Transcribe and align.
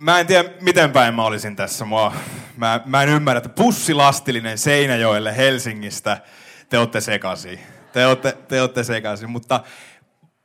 Mä 0.00 0.20
en 0.20 0.26
tiedä, 0.26 0.48
miten 0.60 0.90
päin 0.90 1.14
mä 1.14 1.24
olisin 1.24 1.56
tässä. 1.56 1.84
Mua, 1.84 2.12
mä, 2.56 2.80
mä 2.84 3.02
en 3.02 3.08
ymmärrä, 3.08 3.38
että 3.38 3.48
pussilastillinen 3.48 4.58
Seinäjoelle 4.58 5.36
Helsingistä, 5.36 6.20
te 6.68 6.78
olette 6.78 7.00
sekaisin. 7.00 7.60
Te 7.92 8.06
olette, 8.06 8.32
te 8.48 8.60
olette 8.60 8.84
sekaisin, 8.84 9.30
mutta 9.30 9.60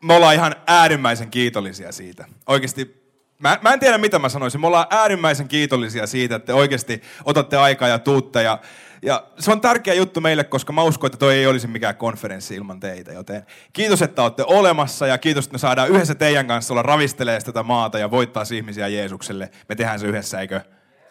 me 0.03 0.13
ollaan 0.13 0.35
ihan 0.35 0.55
äärimmäisen 0.67 1.31
kiitollisia 1.31 1.91
siitä. 1.91 2.25
Oikeasti 2.47 2.99
Mä, 3.39 3.59
mä 3.61 3.73
en 3.73 3.79
tiedä, 3.79 3.97
mitä 3.97 4.19
mä 4.19 4.29
sanoisin. 4.29 4.61
Me 4.61 4.67
ollaan 4.67 4.87
äärimmäisen 4.89 5.47
kiitollisia 5.47 6.07
siitä, 6.07 6.35
että 6.35 6.45
te 6.45 6.53
oikeasti 6.53 7.01
otatte 7.25 7.57
aikaa 7.57 7.87
ja 7.87 7.99
tuutte. 7.99 8.43
Ja, 8.43 8.59
ja 9.01 9.23
se 9.39 9.51
on 9.51 9.61
tärkeä 9.61 9.93
juttu 9.93 10.21
meille, 10.21 10.43
koska 10.43 10.73
mä 10.73 10.83
uskon, 10.83 11.07
että 11.07 11.17
toi 11.17 11.35
ei 11.35 11.47
olisi 11.47 11.67
mikään 11.67 11.95
konferenssi 11.95 12.55
ilman 12.55 12.79
teitä. 12.79 13.11
Joten 13.11 13.45
kiitos, 13.73 14.01
että 14.01 14.23
olette 14.23 14.43
olemassa 14.47 15.07
ja 15.07 15.17
kiitos, 15.17 15.45
että 15.45 15.53
me 15.53 15.59
saadaan 15.59 15.89
yhdessä 15.89 16.15
teidän 16.15 16.47
kanssa 16.47 16.73
olla 16.73 16.81
ravistelemaan 16.81 17.43
tätä 17.43 17.63
maata 17.63 17.99
ja 17.99 18.11
voittaa 18.11 18.43
ihmisiä 18.55 18.87
Jeesukselle. 18.87 19.49
Me 19.69 19.75
tehdään 19.75 19.99
se 19.99 20.07
yhdessä, 20.07 20.39
eikö? 20.39 20.61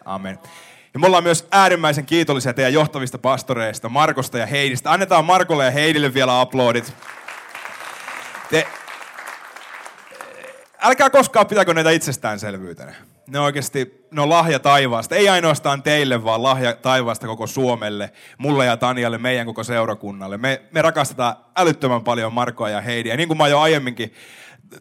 Amen. 0.05 0.39
Ja 0.93 0.99
me 0.99 1.07
ollaan 1.07 1.23
myös 1.23 1.47
äärimmäisen 1.51 2.05
kiitollisia 2.05 2.53
teidän 2.53 2.73
johtavista 2.73 3.17
pastoreista, 3.17 3.89
Markosta 3.89 4.37
ja 4.37 4.45
Heidistä. 4.45 4.91
Annetaan 4.91 5.25
Markolle 5.25 5.65
ja 5.65 5.71
Heidille 5.71 6.13
vielä 6.13 6.39
aplodit. 6.39 6.93
Te, 8.49 8.67
älkää 10.81 11.09
koskaan 11.09 11.47
pitäkö 11.47 11.73
näitä 11.73 11.89
itsestäänselvyytenä. 11.89 12.95
Ne 13.29 13.39
oikeasti, 13.39 14.07
ne 14.11 14.21
on 14.21 14.29
lahja 14.29 14.59
taivaasta. 14.59 15.15
Ei 15.15 15.29
ainoastaan 15.29 15.83
teille, 15.83 16.23
vaan 16.23 16.43
lahja 16.43 16.75
taivaasta 16.75 17.27
koko 17.27 17.47
Suomelle, 17.47 18.11
mulle 18.37 18.65
ja 18.65 18.77
Tanialle, 18.77 19.17
meidän 19.17 19.45
koko 19.45 19.63
seurakunnalle. 19.63 20.37
Me, 20.37 20.61
me 20.71 20.81
rakastetaan 20.81 21.35
älyttömän 21.57 22.03
paljon 22.03 22.33
Markoa 22.33 22.69
ja 22.69 22.81
Heidiä. 22.81 23.17
Niin 23.17 23.27
kuin 23.27 23.37
mä 23.37 23.47
jo 23.47 23.59
aiemminkin 23.59 24.13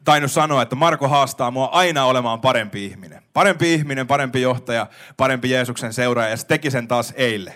tainnut 0.05 0.33
sanoa, 0.33 0.63
että 0.63 0.77
Marko 0.77 1.09
haastaa 1.09 1.51
mua 1.51 1.65
aina 1.65 2.05
olemaan 2.05 2.41
parempi 2.41 2.85
ihminen. 2.85 3.23
Parempi 3.33 3.75
ihminen, 3.75 4.07
parempi 4.07 4.41
johtaja, 4.41 4.87
parempi 5.17 5.51
Jeesuksen 5.51 5.93
seuraaja. 5.93 6.31
Ja 6.31 6.37
se 6.37 6.47
teki 6.47 6.71
sen 6.71 6.89
taas 6.89 7.13
eilen. 7.17 7.55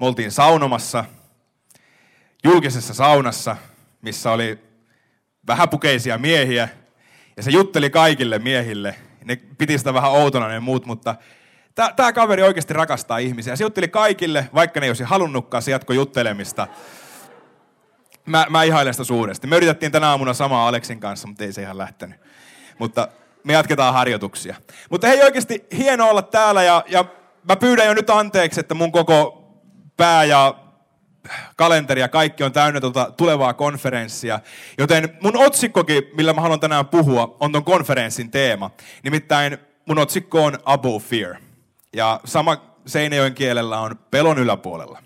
Me 0.00 0.06
oltiin 0.06 0.32
saunomassa, 0.32 1.04
julkisessa 2.44 2.94
saunassa, 2.94 3.56
missä 4.02 4.30
oli 4.30 4.58
vähäpukeisia 5.46 6.18
miehiä, 6.18 6.68
ja 7.36 7.42
se 7.42 7.50
jutteli 7.50 7.90
kaikille 7.90 8.38
miehille. 8.38 8.94
Ne 9.26 9.36
piti 9.36 9.78
sitä 9.78 9.94
vähän 9.94 10.10
outona 10.10 10.48
ne 10.48 10.60
muut, 10.60 10.86
mutta 10.86 11.14
tämä 11.96 12.12
kaveri 12.12 12.42
oikeasti 12.42 12.74
rakastaa 12.74 13.18
ihmisiä. 13.18 13.56
Se 13.56 13.64
jutteli 13.64 13.88
kaikille, 13.88 14.48
vaikka 14.54 14.80
ne 14.80 14.86
ei 14.86 14.90
olisi 14.90 15.04
halunnutkaan, 15.04 15.62
se 15.62 15.70
jatko 15.70 15.92
juttelemista. 15.92 16.66
Mä, 18.26 18.46
mä 18.50 18.62
ihailen 18.62 18.94
sitä 18.94 19.04
suuresti. 19.04 19.46
Me 19.46 19.56
yritettiin 19.56 19.92
tänä 19.92 20.08
aamuna 20.08 20.34
samaa 20.34 20.68
Aleksin 20.68 21.00
kanssa, 21.00 21.28
mutta 21.28 21.44
ei 21.44 21.52
se 21.52 21.62
ihan 21.62 21.78
lähtenyt. 21.78 22.20
Mutta 22.78 23.08
me 23.44 23.52
jatketaan 23.52 23.94
harjoituksia. 23.94 24.56
Mutta 24.90 25.06
hei 25.06 25.22
oikeasti 25.22 25.66
hieno 25.76 26.08
olla 26.08 26.22
täällä 26.22 26.62
ja, 26.62 26.84
ja 26.88 27.04
mä 27.48 27.56
pyydän 27.56 27.86
jo 27.86 27.94
nyt 27.94 28.10
anteeksi, 28.10 28.60
että 28.60 28.74
mun 28.74 28.92
koko 28.92 29.46
pää 29.96 30.24
ja 30.24 30.54
kalenteri 31.56 32.00
ja 32.00 32.08
kaikki 32.08 32.44
on 32.44 32.52
täynnä 32.52 32.80
tuota 32.80 33.12
tulevaa 33.16 33.54
konferenssia. 33.54 34.40
Joten 34.78 35.18
mun 35.20 35.36
otsikkokin, 35.36 36.02
millä 36.16 36.32
mä 36.32 36.40
haluan 36.40 36.60
tänään 36.60 36.86
puhua, 36.86 37.36
on 37.40 37.52
ton 37.52 37.64
konferenssin 37.64 38.30
teema. 38.30 38.70
Nimittäin 39.02 39.58
mun 39.86 39.98
otsikko 39.98 40.44
on 40.44 40.58
Above 40.64 41.04
Fear. 41.04 41.36
Ja 41.92 42.20
sama 42.24 42.56
Seinäjoen 42.86 43.34
kielellä 43.34 43.80
on 43.80 43.98
pelon 44.10 44.38
yläpuolella. 44.38 45.02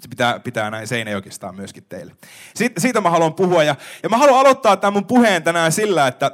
Se 0.00 0.08
pitää, 0.08 0.38
pitää 0.40 0.70
näin 0.70 0.86
Seinäjokistaan 0.86 1.54
myöskin 1.54 1.84
teille. 1.88 2.12
Siitä, 2.54 2.80
siitä 2.80 3.00
mä 3.00 3.10
haluan 3.10 3.34
puhua 3.34 3.64
ja, 3.64 3.76
ja 4.02 4.08
mä 4.08 4.16
haluan 4.16 4.40
aloittaa 4.40 4.76
tämän 4.76 4.92
mun 4.92 5.06
puheen 5.06 5.42
tänään 5.42 5.72
sillä, 5.72 6.06
että 6.06 6.30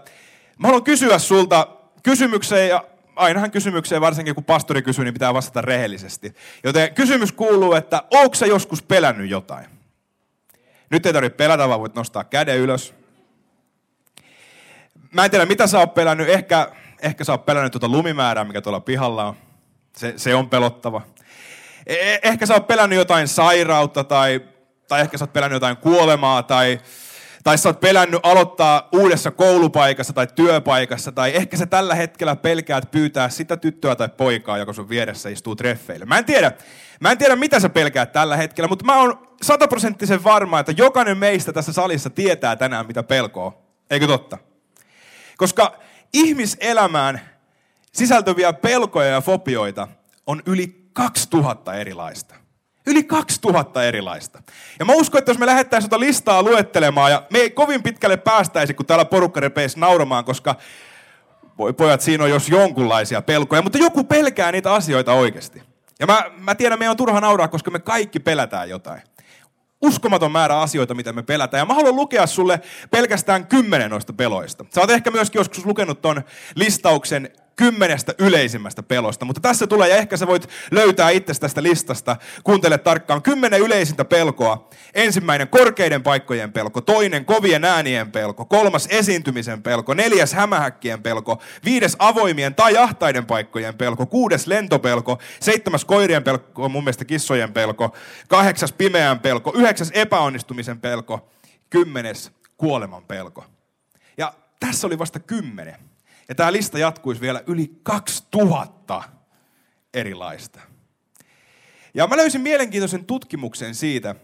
mä 0.59 0.69
haluan 0.69 0.84
kysyä 0.84 1.19
sulta 1.19 1.66
kysymykseen 2.03 2.69
ja 2.69 2.84
ainahan 3.17 3.50
kysymykseen, 3.50 4.00
varsinkin 4.00 4.34
kun 4.34 4.45
pastori 4.45 4.83
kysyy, 4.83 5.05
niin 5.05 5.15
pitää 5.15 5.34
vastata 5.34 5.61
rehellisesti. 5.61 6.34
Joten 6.65 6.95
kysymys 6.95 7.33
kuuluu, 7.33 7.73
että 7.73 8.03
onko 8.11 8.34
sä 8.34 8.47
joskus 8.47 8.83
pelännyt 8.83 9.31
jotain? 9.31 9.67
Nyt 10.91 11.06
ei 11.06 11.12
tarvitse 11.12 11.37
pelätä, 11.37 11.69
vaan 11.69 11.81
voit 11.81 11.95
nostaa 11.95 12.25
käden 12.25 12.59
ylös. 12.59 12.95
Mä 15.12 15.25
en 15.25 15.31
tiedä, 15.31 15.47
mitä 15.47 15.67
sä 15.67 15.78
oot 15.78 15.95
pelännyt. 15.95 16.28
Ehkä, 16.28 16.69
ehkä 17.03 17.25
sä 17.25 17.33
oot 17.33 17.47
pelännyt 17.47 17.72
tuota 17.72 17.89
lumimäärää, 17.89 18.45
mikä 18.45 18.61
tuolla 18.61 18.81
pihalla 18.81 19.25
on. 19.25 19.37
Se, 19.97 20.15
se 20.17 20.34
on 20.34 20.49
pelottava. 20.49 21.03
E, 21.87 21.95
e 21.95 22.21
ehkä 22.22 22.47
sä 22.47 22.55
oot 22.55 22.67
pelännyt 22.67 22.99
jotain 22.99 23.28
sairautta 23.28 24.05
tai, 24.05 24.41
tai 24.89 25.01
ehkä 25.01 25.19
sä 25.19 25.25
oot 25.25 25.33
pelännyt 25.33 25.56
jotain 25.56 25.77
kuolemaa 25.77 26.43
tai 26.43 26.81
tai 27.42 27.58
sä 27.58 27.69
oot 27.69 27.80
pelännyt 27.80 28.20
aloittaa 28.22 28.88
uudessa 28.92 29.30
koulupaikassa 29.30 30.12
tai 30.12 30.26
työpaikassa, 30.34 31.12
tai 31.12 31.36
ehkä 31.36 31.56
sä 31.56 31.66
tällä 31.66 31.94
hetkellä 31.94 32.36
pelkäät 32.36 32.91
pyytää 32.91 33.28
sitä 33.28 33.56
tyttöä 33.56 33.97
tai 33.97 34.08
poikaa, 34.08 34.58
joka 34.58 34.72
sun 34.72 34.88
vieressä 34.88 35.28
istuu 35.28 35.56
treffeille. 35.56 36.04
Mä 36.04 36.19
en 36.19 36.25
tiedä, 36.25 36.53
mä 37.00 37.10
en 37.10 37.19
tiedä 37.19 37.36
mitä 37.36 37.60
sä 37.60 37.69
pelkäät 37.69 38.12
tällä 38.12 38.36
hetkellä, 38.36 38.69
mutta 38.69 38.84
mä 38.84 39.00
oon 39.00 39.28
sataprosenttisen 39.42 40.25
varma, 40.25 40.60
että 40.60 40.75
jokainen 40.76 41.19
meistä 41.19 41.53
tässä 41.53 41.72
salissa 41.72 42.10
tietää 42.10 42.56
tänään, 42.56 42.86
mitä 42.86 43.03
pelkoa. 43.03 43.62
Eikö 43.91 44.06
totta? 44.06 44.38
Koska 45.36 45.78
ihmiselämään 46.12 47.20
sisältyviä 47.92 48.53
pelkoja 48.53 49.09
ja 49.09 49.20
fobioita 49.20 49.88
on 50.26 50.42
yli 50.47 50.88
2000 50.92 51.74
erilaista. 51.74 52.41
Yli 52.87 53.04
2000 53.04 53.84
erilaista. 53.84 54.43
Ja 54.78 54.84
mä 54.84 54.93
uskon, 54.93 55.19
että 55.19 55.31
jos 55.31 55.38
me 55.38 55.47
lähdettäisiin 55.47 55.91
tuota 55.91 56.00
listaa 56.00 56.43
luettelemaan, 56.43 57.10
ja 57.10 57.22
me 57.31 57.38
ei 57.38 57.50
kovin 57.50 57.82
pitkälle 57.82 58.16
päästäisi, 58.16 58.75
kun 58.75 58.87
täällä 58.87 59.04
porukka 59.04 59.41
repeisi 59.41 59.81
nauramaan, 59.81 60.25
koska 60.25 60.54
voi 61.59 61.72
pojat, 61.72 62.00
siinä 62.00 62.25
on 62.25 62.31
jos 62.31 62.48
jonkunlaisia 62.48 63.22
pelkoja, 63.22 63.62
mutta 63.62 63.78
joku 63.78 64.04
pelkää 64.04 64.53
niitä 64.53 64.72
asioita 64.72 65.12
oikeasti. 65.12 65.62
Ja 66.00 66.06
mä, 66.06 66.25
mä 66.38 66.54
tiedän, 66.54 66.78
meidän 66.78 66.91
on 66.91 66.97
turha 66.97 67.21
nauraa, 67.21 67.48
koska 67.48 67.71
me 67.71 67.78
kaikki 67.78 68.21
pelätään 68.21 68.69
jotain. 68.69 69.03
Uskomaton 69.82 70.32
määrä 70.32 70.60
asioita, 70.60 70.94
mitä 70.94 71.12
me 71.12 71.22
pelätään. 71.22 71.59
Ja 71.60 71.65
mä 71.65 71.75
haluan 71.75 71.97
lukea 71.97 72.26
sulle 72.26 72.60
pelkästään 72.91 73.47
kymmenen 73.47 73.91
noista 73.91 74.12
peloista. 74.12 74.65
Sä 74.75 74.81
oot 74.81 74.91
ehkä 74.91 75.10
myöskin 75.10 75.38
joskus 75.38 75.66
lukenut 75.66 76.03
ton 76.03 76.22
listauksen 76.54 77.31
kymmenestä 77.57 78.15
yleisimmästä 78.19 78.83
pelosta. 78.83 79.25
Mutta 79.25 79.41
tässä 79.41 79.67
tulee, 79.67 79.89
ja 79.89 79.97
ehkä 79.97 80.17
sä 80.17 80.27
voit 80.27 80.49
löytää 80.71 81.11
itse 81.11 81.35
tästä 81.41 81.63
listasta, 81.63 82.17
kuuntele 82.45 82.79
tarkkaan, 82.79 83.23
kymmenen 83.23 83.61
yleisintä 83.61 84.05
pelkoa. 84.05 84.69
Ensimmäinen 84.95 85.49
korkeiden 85.49 86.03
paikkojen 86.03 86.53
pelko, 86.53 86.81
toinen 86.81 87.25
kovien 87.25 87.65
äänien 87.65 88.13
pelko, 88.13 88.45
kolmas 88.45 88.87
esiintymisen 88.91 89.63
pelko, 89.63 89.95
neljäs 89.95 90.33
hämähäkkien 90.33 91.03
pelko, 91.03 91.43
viides 91.65 91.97
avoimien 91.99 92.55
tai 92.55 92.77
ahtaiden 92.77 93.27
paikkojen 93.27 93.75
pelko, 93.75 94.07
kuudes 94.07 94.47
lentopelko, 94.47 95.19
seitsemäs 95.41 95.84
koirien 95.84 96.25
pelko, 96.25 96.69
mun 96.69 96.84
mielestä 96.84 97.05
kissojen 97.05 97.53
pelko, 97.53 97.97
kahdeksas 98.29 98.73
pimeän 98.73 99.21
pelko, 99.21 99.53
yhdeksäs 99.57 99.91
epäonnistumisen 99.95 100.81
pelko, 100.81 101.29
kymmenes 101.71 102.33
kuoleman 102.57 103.05
pelko. 103.05 103.45
Ja 104.19 104.34
tässä 104.61 104.87
oli 104.87 104.99
vasta 104.99 105.21
kymmenen. 105.21 105.91
Ja 106.28 106.34
tämä 106.34 106.53
lista 106.53 106.78
jatkuisi 106.78 107.21
vielä 107.21 107.42
yli 107.47 107.77
2000 107.83 109.03
erilaista. 109.95 110.60
Ja 111.95 112.07
mä 112.07 112.16
löysin 112.16 112.41
mielenkiintoisen 112.41 113.04
tutkimuksen 113.04 113.74
siitä, 113.74 114.15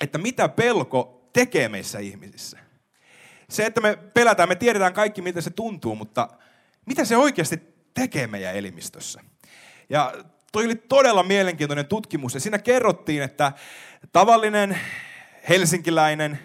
että 0.00 0.18
mitä 0.18 0.48
pelko 0.48 1.30
tekee 1.32 1.68
meissä 1.68 1.98
ihmisissä. 1.98 2.58
Se, 3.48 3.66
että 3.66 3.80
me 3.80 3.96
pelätään, 3.96 4.48
me 4.48 4.54
tiedetään 4.54 4.92
kaikki, 4.92 5.22
mitä 5.22 5.40
se 5.40 5.50
tuntuu, 5.50 5.94
mutta 5.94 6.28
mitä 6.86 7.04
se 7.04 7.16
oikeasti 7.16 7.60
tekee 7.94 8.26
meidän 8.26 8.54
elimistössä. 8.54 9.20
Ja 9.90 10.14
toi 10.52 10.64
oli 10.64 10.74
todella 10.74 11.22
mielenkiintoinen 11.22 11.86
tutkimus, 11.86 12.34
ja 12.34 12.40
siinä 12.40 12.58
kerrottiin, 12.58 13.22
että 13.22 13.52
tavallinen 14.12 14.78
helsinkiläinen, 15.48 16.38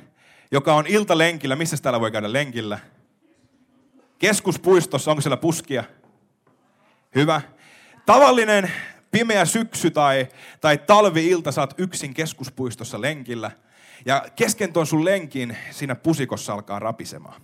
joka 0.52 0.76
on 0.76 0.88
iltalenkillä, 0.88 1.56
missä 1.56 1.78
täällä 1.78 2.00
voi 2.00 2.12
käydä 2.12 2.34
lenkillä– 2.34 2.80
Keskuspuistossa, 4.24 5.12
onko 5.12 5.22
siellä 5.22 5.38
puskia? 5.38 5.84
Hyvä. 7.16 7.42
Tavallinen 8.06 8.72
pimeä 9.12 9.46
syksy 9.46 9.92
tai, 9.92 10.28
tai 10.62 10.78
talvi-ilta 10.78 11.52
saat 11.52 11.74
yksin 11.78 12.14
keskuspuistossa 12.14 13.02
lenkillä. 13.02 13.52
Ja 14.06 14.26
kesken 14.36 14.74
tuon 14.74 14.88
sun 14.88 15.06
lenkin 15.06 15.58
siinä 15.72 15.96
pusikossa 15.96 16.54
alkaa 16.54 16.80
rapisemaan. 16.80 17.42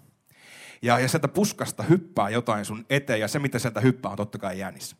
Ja, 0.81 0.99
ja 0.99 1.07
sieltä 1.07 1.27
puskasta 1.27 1.83
hyppää 1.83 2.29
jotain 2.29 2.65
sun 2.65 2.85
eteen, 2.89 3.19
ja 3.19 3.27
se 3.27 3.39
mitä 3.39 3.59
sieltä 3.59 3.79
hyppää 3.79 4.11
on 4.11 4.17
totta 4.17 4.37
kai 4.37 4.59
jänis. 4.59 4.95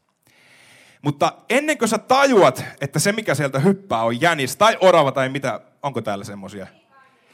Mutta 1.02 1.34
ennen 1.50 1.78
kuin 1.78 1.90
sä 1.90 1.98
tajuat, 1.98 2.66
että 2.82 3.00
se 3.00 3.12
mikä 3.12 3.36
sieltä 3.36 3.60
hyppää 3.60 4.04
on 4.04 4.22
jänis, 4.22 4.56
tai 4.56 4.78
orava, 4.82 5.12
tai 5.12 5.30
mitä, 5.30 5.62
onko 5.84 6.02
täällä 6.02 6.24
semmosia? 6.24 6.68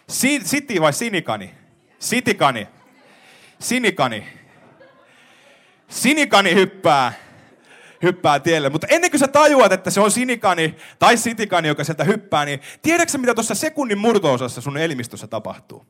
Si- 0.10 0.42
siti 0.44 0.82
vai 0.82 0.94
sinikani? 0.94 1.54
Sitikani. 2.00 2.68
Sinikani. 3.60 4.28
Sinikani 5.88 6.54
hyppää 6.54 7.14
hyppää 8.04 8.40
tielle. 8.40 8.70
Mutta 8.70 8.88
ennen 8.90 9.12
kuin 9.12 9.20
sä 9.20 9.28
tajuat, 9.28 9.72
että 9.72 9.90
se 9.90 10.02
on 10.02 10.12
sinikani 10.12 10.76
tai 11.00 11.18
sitikani, 11.18 11.68
joka 11.68 11.84
sieltä 11.84 12.04
hyppää, 12.04 12.46
niin 12.46 12.60
tiedätkö 12.82 13.18
mitä 13.18 13.34
tuossa 13.34 13.56
sekunnin 13.56 13.98
murtoosassa 13.98 14.62
sun 14.62 14.78
elimistössä 14.78 15.28
tapahtuu? 15.28 15.86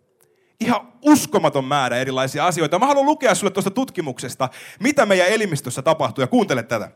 Ihan 0.59 0.93
uskomaton 1.01 1.65
määrä 1.65 1.97
erilaisia 1.97 2.45
asioita. 2.45 2.79
Mä 2.79 2.85
haluan 2.85 3.05
lukea 3.05 3.35
sulle 3.35 3.51
tuosta 3.51 3.71
tutkimuksesta, 3.71 4.49
mitä 4.79 5.05
meidän 5.05 5.27
elimistössä 5.27 5.81
tapahtuu, 5.81 6.21
ja 6.21 6.27
kuuntele 6.27 6.63
tätä. 6.63 6.91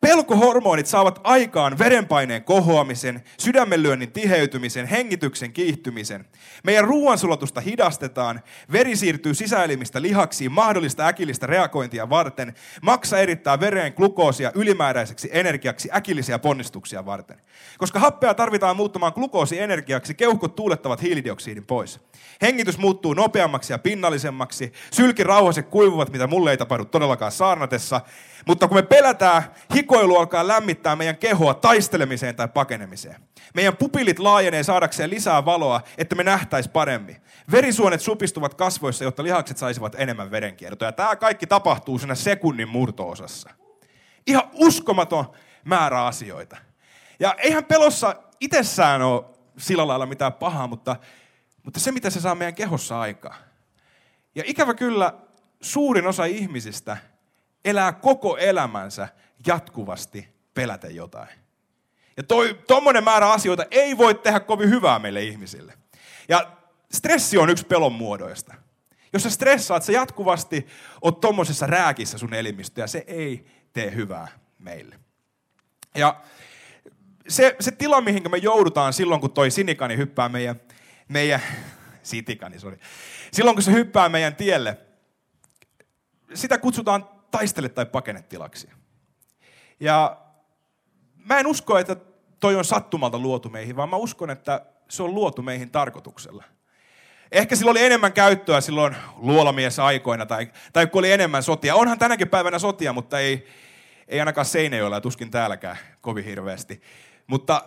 Pelkohormonit 0.00 0.86
saavat 0.86 1.20
aikaan 1.24 1.78
verenpaineen 1.78 2.44
kohoamisen, 2.44 3.22
sydämenlyönnin 3.38 4.12
tiheytymisen, 4.12 4.86
hengityksen 4.86 5.52
kiihtymisen. 5.52 6.26
Meidän 6.64 6.84
ruoansulatusta 6.84 7.60
hidastetaan, 7.60 8.40
veri 8.72 8.96
siirtyy 8.96 9.34
sisäelimistä 9.34 10.02
lihaksiin 10.02 10.52
mahdollista 10.52 11.06
äkillistä 11.06 11.46
reagointia 11.46 12.10
varten, 12.10 12.54
maksa 12.82 13.18
erittää 13.18 13.60
vereen 13.60 13.92
glukoosia 13.96 14.52
ylimääräiseksi 14.54 15.28
energiaksi 15.32 15.88
äkillisiä 15.94 16.38
ponnistuksia 16.38 17.06
varten. 17.06 17.40
Koska 17.78 17.98
happea 17.98 18.34
tarvitaan 18.34 18.76
muuttamaan 18.76 19.12
glukoosi 19.14 19.60
energiaksi, 19.60 20.14
keuhkot 20.14 20.56
tuulettavat 20.56 21.02
hiilidioksidin 21.02 21.66
pois. 21.66 22.00
Hengitys 22.42 22.78
muuttuu 22.78 23.14
nopeammaksi 23.14 23.72
ja 23.72 23.78
pinnallisemmaksi, 23.78 24.72
sylkirauhaset 24.90 25.68
kuivuvat, 25.68 26.12
mitä 26.12 26.26
mulle 26.26 26.50
ei 26.50 26.56
tapahdu 26.56 26.84
todellakaan 26.84 27.32
saarnatessa, 27.32 28.00
mutta 28.46 28.68
kun 28.68 28.76
me 28.76 28.82
pelätään, 28.82 29.42
hikoilu 29.74 30.16
alkaa 30.16 30.48
lämmittää 30.48 30.96
meidän 30.96 31.16
kehoa 31.16 31.54
taistelemiseen 31.54 32.36
tai 32.36 32.48
pakenemiseen. 32.48 33.16
Meidän 33.54 33.76
pupilit 33.76 34.18
laajenee 34.18 34.62
saadakseen 34.62 35.10
lisää 35.10 35.44
valoa, 35.44 35.80
että 35.98 36.14
me 36.14 36.24
nähtäis 36.24 36.68
paremmin. 36.68 37.16
Verisuonet 37.50 38.00
supistuvat 38.00 38.54
kasvoissa, 38.54 39.04
jotta 39.04 39.22
lihakset 39.22 39.56
saisivat 39.56 39.94
enemmän 39.98 40.30
verenkiertoa. 40.30 40.88
Ja 40.88 40.92
tämä 40.92 41.16
kaikki 41.16 41.46
tapahtuu 41.46 41.98
siinä 41.98 42.14
sekunnin 42.14 42.68
murtoosassa. 42.68 43.50
Ihan 44.26 44.50
uskomaton 44.54 45.24
määrä 45.64 46.04
asioita. 46.04 46.56
Ja 47.20 47.34
eihän 47.38 47.64
pelossa 47.64 48.16
itsessään 48.40 49.02
ole 49.02 49.24
sillä 49.58 49.88
lailla 49.88 50.06
mitään 50.06 50.32
pahaa, 50.32 50.66
mutta, 50.66 50.96
mutta 51.62 51.80
se 51.80 51.92
mitä 51.92 52.10
se 52.10 52.20
saa 52.20 52.34
meidän 52.34 52.54
kehossa 52.54 53.00
aikaa. 53.00 53.34
Ja 54.34 54.42
ikävä 54.46 54.74
kyllä 54.74 55.12
suurin 55.60 56.06
osa 56.06 56.24
ihmisistä– 56.24 56.96
elää 57.66 57.92
koko 57.92 58.36
elämänsä 58.36 59.08
jatkuvasti 59.46 60.28
pelätä 60.54 60.88
jotain. 60.88 61.28
Ja 62.16 62.22
toi, 62.22 62.60
tommonen 62.66 63.04
määrä 63.04 63.30
asioita 63.30 63.64
ei 63.70 63.98
voi 63.98 64.14
tehdä 64.14 64.40
kovin 64.40 64.70
hyvää 64.70 64.98
meille 64.98 65.22
ihmisille. 65.22 65.74
Ja 66.28 66.52
stressi 66.92 67.38
on 67.38 67.50
yksi 67.50 67.66
pelon 67.66 67.92
muodoista. 67.92 68.54
Jos 69.12 69.22
sä 69.22 69.30
stressaat, 69.30 69.82
sä 69.82 69.92
jatkuvasti 69.92 70.66
oot 71.02 71.20
tommosessa 71.20 71.66
rääkissä 71.66 72.18
sun 72.18 72.34
elimistö 72.34 72.80
ja 72.80 72.86
se 72.86 73.04
ei 73.06 73.46
tee 73.72 73.94
hyvää 73.94 74.28
meille. 74.58 75.00
Ja 75.94 76.20
se, 77.28 77.56
se 77.60 77.70
tila, 77.70 78.00
mihin 78.00 78.30
me 78.30 78.36
joudutaan 78.36 78.92
silloin, 78.92 79.20
kun 79.20 79.32
toi 79.32 79.50
sinikani 79.50 79.96
hyppää 79.96 80.28
meidän, 80.28 80.60
meidän 81.08 81.40
sitikani, 82.02 82.58
sorry. 82.58 82.78
Silloin, 83.32 83.56
kun 83.56 83.62
se 83.62 83.72
hyppää 83.72 84.08
meidän 84.08 84.36
tielle, 84.36 84.78
sitä 86.34 86.58
kutsutaan 86.58 87.15
taistele 87.36 87.68
tai 87.68 87.86
pakene 87.86 88.22
tilaksi. 88.22 88.68
Ja 89.80 90.16
mä 91.24 91.38
en 91.38 91.46
usko, 91.46 91.78
että 91.78 91.96
toi 92.40 92.56
on 92.56 92.64
sattumalta 92.64 93.18
luotu 93.18 93.48
meihin, 93.48 93.76
vaan 93.76 93.88
mä 93.88 93.96
uskon, 93.96 94.30
että 94.30 94.66
se 94.88 95.02
on 95.02 95.14
luotu 95.14 95.42
meihin 95.42 95.70
tarkoituksella. 95.70 96.44
Ehkä 97.32 97.56
sillä 97.56 97.70
oli 97.70 97.84
enemmän 97.84 98.12
käyttöä 98.12 98.60
silloin 98.60 98.96
luolamies 99.16 99.78
aikoina 99.78 100.26
tai, 100.26 100.52
tai 100.72 100.86
kun 100.86 100.98
oli 100.98 101.12
enemmän 101.12 101.42
sotia. 101.42 101.74
Onhan 101.74 101.98
tänäkin 101.98 102.28
päivänä 102.28 102.58
sotia, 102.58 102.92
mutta 102.92 103.18
ei, 103.18 103.46
ei 104.08 104.20
ainakaan 104.20 104.44
Seinäjoella 104.44 104.96
ja 104.96 105.00
tuskin 105.00 105.30
täälläkään 105.30 105.78
kovin 106.00 106.24
hirveästi. 106.24 106.82
Mutta 107.26 107.62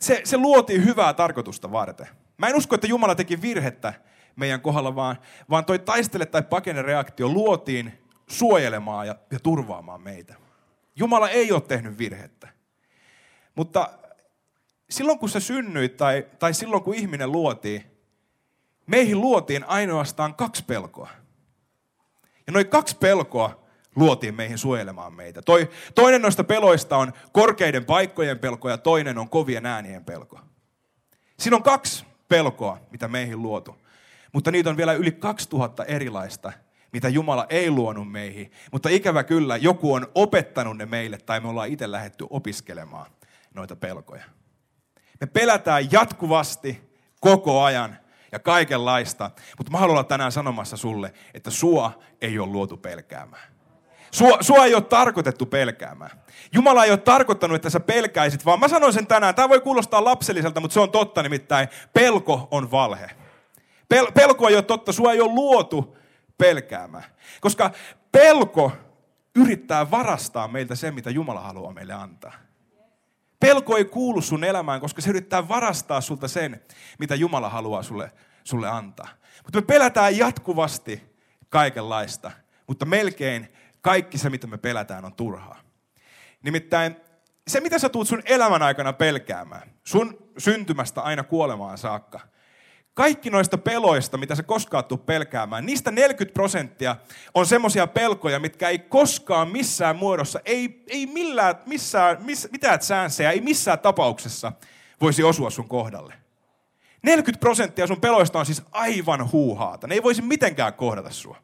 se, 0.00 0.20
se 0.24 0.36
luotiin 0.36 0.84
hyvää 0.84 1.14
tarkoitusta 1.14 1.72
varten. 1.72 2.08
Mä 2.38 2.48
en 2.48 2.56
usko, 2.56 2.74
että 2.74 2.86
Jumala 2.86 3.14
teki 3.14 3.42
virhettä 3.42 3.94
meidän 4.36 4.60
kohdalla, 4.60 4.94
vaan, 4.94 5.18
vaan 5.50 5.64
toi 5.64 5.78
taistele 5.78 6.26
tai 6.26 6.42
pakene 6.42 6.82
reaktio 6.82 7.28
luotiin 7.28 8.05
suojelemaan 8.28 9.06
ja, 9.06 9.14
ja 9.30 9.40
turvaamaan 9.40 10.00
meitä. 10.00 10.34
Jumala 10.96 11.28
ei 11.28 11.52
ole 11.52 11.60
tehnyt 11.60 11.98
virhettä. 11.98 12.48
Mutta 13.54 13.90
silloin 14.90 15.18
kun 15.18 15.28
sä 15.28 15.40
synnyit 15.40 15.96
tai, 15.96 16.26
tai 16.38 16.54
silloin 16.54 16.82
kun 16.82 16.94
ihminen 16.94 17.32
luotiin, 17.32 17.84
meihin 18.86 19.20
luotiin 19.20 19.64
ainoastaan 19.64 20.34
kaksi 20.34 20.64
pelkoa. 20.64 21.10
Ja 22.46 22.52
noin 22.52 22.68
kaksi 22.68 22.96
pelkoa 22.96 23.66
luotiin 23.96 24.34
meihin 24.34 24.58
suojelemaan 24.58 25.14
meitä. 25.14 25.42
Toi, 25.42 25.70
toinen 25.94 26.22
noista 26.22 26.44
peloista 26.44 26.96
on 26.96 27.12
korkeiden 27.32 27.84
paikkojen 27.84 28.38
pelko 28.38 28.68
ja 28.68 28.78
toinen 28.78 29.18
on 29.18 29.28
kovien 29.28 29.66
äänien 29.66 30.04
pelko. 30.04 30.40
Siinä 31.38 31.56
on 31.56 31.62
kaksi 31.62 32.04
pelkoa, 32.28 32.78
mitä 32.90 33.08
meihin 33.08 33.42
luotu. 33.42 33.76
Mutta 34.32 34.50
niitä 34.50 34.70
on 34.70 34.76
vielä 34.76 34.92
yli 34.92 35.12
2000 35.12 35.84
erilaista 35.84 36.52
mitä 36.96 37.08
Jumala 37.08 37.46
ei 37.48 37.70
luonut 37.70 38.12
meihin. 38.12 38.52
Mutta 38.72 38.88
ikävä 38.88 39.24
kyllä, 39.24 39.56
joku 39.56 39.94
on 39.94 40.06
opettanut 40.14 40.76
ne 40.76 40.86
meille 40.86 41.18
tai 41.18 41.40
me 41.40 41.48
ollaan 41.48 41.68
itse 41.68 41.90
lähetty 41.90 42.26
opiskelemaan 42.30 43.06
noita 43.54 43.76
pelkoja. 43.76 44.24
Me 45.20 45.26
pelätään 45.26 45.92
jatkuvasti 45.92 46.96
koko 47.20 47.62
ajan 47.62 47.98
ja 48.32 48.38
kaikenlaista, 48.38 49.30
mutta 49.58 49.72
mä 49.72 49.78
haluan 49.78 49.94
olla 49.94 50.04
tänään 50.04 50.32
sanomassa 50.32 50.76
sulle, 50.76 51.12
että 51.34 51.50
sua 51.50 51.92
ei 52.20 52.38
ole 52.38 52.52
luotu 52.52 52.76
pelkäämään. 52.76 53.48
Sua, 54.10 54.38
sua 54.40 54.64
ei 54.64 54.74
ole 54.74 54.82
tarkoitettu 54.82 55.46
pelkäämään. 55.46 56.10
Jumala 56.52 56.84
ei 56.84 56.90
ole 56.90 56.98
tarkoittanut, 56.98 57.54
että 57.54 57.70
sä 57.70 57.80
pelkäisit, 57.80 58.44
vaan 58.44 58.60
mä 58.60 58.68
sanoin 58.68 58.92
sen 58.92 59.06
tänään, 59.06 59.34
tämä 59.34 59.48
voi 59.48 59.60
kuulostaa 59.60 60.04
lapselliselta, 60.04 60.60
mutta 60.60 60.74
se 60.74 60.80
on 60.80 60.90
totta 60.90 61.22
nimittäin, 61.22 61.68
pelko 61.92 62.48
on 62.50 62.70
valhe. 62.70 63.10
Pel, 63.88 64.06
pelko 64.14 64.48
ei 64.48 64.54
ole 64.54 64.62
totta, 64.62 64.92
sua 64.92 65.12
ei 65.12 65.20
ole 65.20 65.32
luotu 65.32 65.96
pelkäämään. 66.38 67.04
Koska 67.40 67.70
pelko 68.12 68.72
yrittää 69.36 69.90
varastaa 69.90 70.48
meiltä 70.48 70.74
sen, 70.74 70.94
mitä 70.94 71.10
Jumala 71.10 71.40
haluaa 71.40 71.72
meille 71.72 71.92
antaa. 71.92 72.32
Pelko 73.40 73.76
ei 73.76 73.84
kuulu 73.84 74.20
sun 74.20 74.44
elämään, 74.44 74.80
koska 74.80 75.02
se 75.02 75.10
yrittää 75.10 75.48
varastaa 75.48 76.00
sulta 76.00 76.28
sen, 76.28 76.62
mitä 76.98 77.14
Jumala 77.14 77.48
haluaa 77.48 77.82
sulle, 77.82 78.12
sulle 78.44 78.68
antaa. 78.68 79.08
Mutta 79.44 79.60
me 79.60 79.62
pelätään 79.62 80.18
jatkuvasti 80.18 81.02
kaikenlaista, 81.48 82.30
mutta 82.66 82.84
melkein 82.84 83.52
kaikki 83.80 84.18
se, 84.18 84.30
mitä 84.30 84.46
me 84.46 84.58
pelätään, 84.58 85.04
on 85.04 85.14
turhaa. 85.14 85.60
Nimittäin 86.42 86.96
se, 87.48 87.60
mitä 87.60 87.78
sä 87.78 87.88
tuut 87.88 88.08
sun 88.08 88.22
elämän 88.24 88.62
aikana 88.62 88.92
pelkäämään, 88.92 89.70
sun 89.84 90.32
syntymästä 90.38 91.00
aina 91.00 91.22
kuolemaan 91.22 91.78
saakka– 91.78 92.20
kaikki 92.96 93.30
noista 93.30 93.58
peloista, 93.58 94.18
mitä 94.18 94.34
sä 94.34 94.42
koskaan 94.42 94.84
tuu 94.84 94.98
pelkäämään, 94.98 95.66
niistä 95.66 95.90
40 95.90 96.34
prosenttia 96.34 96.96
on 97.34 97.46
semmoisia 97.46 97.86
pelkoja, 97.86 98.40
mitkä 98.40 98.68
ei 98.68 98.78
koskaan 98.78 99.48
missään 99.48 99.96
muodossa, 99.96 100.40
ei, 100.44 100.82
ei 100.86 101.06
millään, 101.06 101.54
missään, 101.66 102.16
miss, 102.20 102.48
mitään 102.52 102.82
säänseä, 102.82 103.30
ei 103.30 103.40
missään 103.40 103.78
tapauksessa 103.78 104.52
voisi 105.00 105.22
osua 105.22 105.50
sun 105.50 105.68
kohdalle. 105.68 106.14
40 107.02 107.40
prosenttia 107.40 107.86
sun 107.86 108.00
peloista 108.00 108.38
on 108.38 108.46
siis 108.46 108.62
aivan 108.72 109.32
huuhaata. 109.32 109.86
Ne 109.86 109.94
ei 109.94 110.02
voisi 110.02 110.22
mitenkään 110.22 110.74
kohdata 110.74 111.10
sua. 111.10 111.36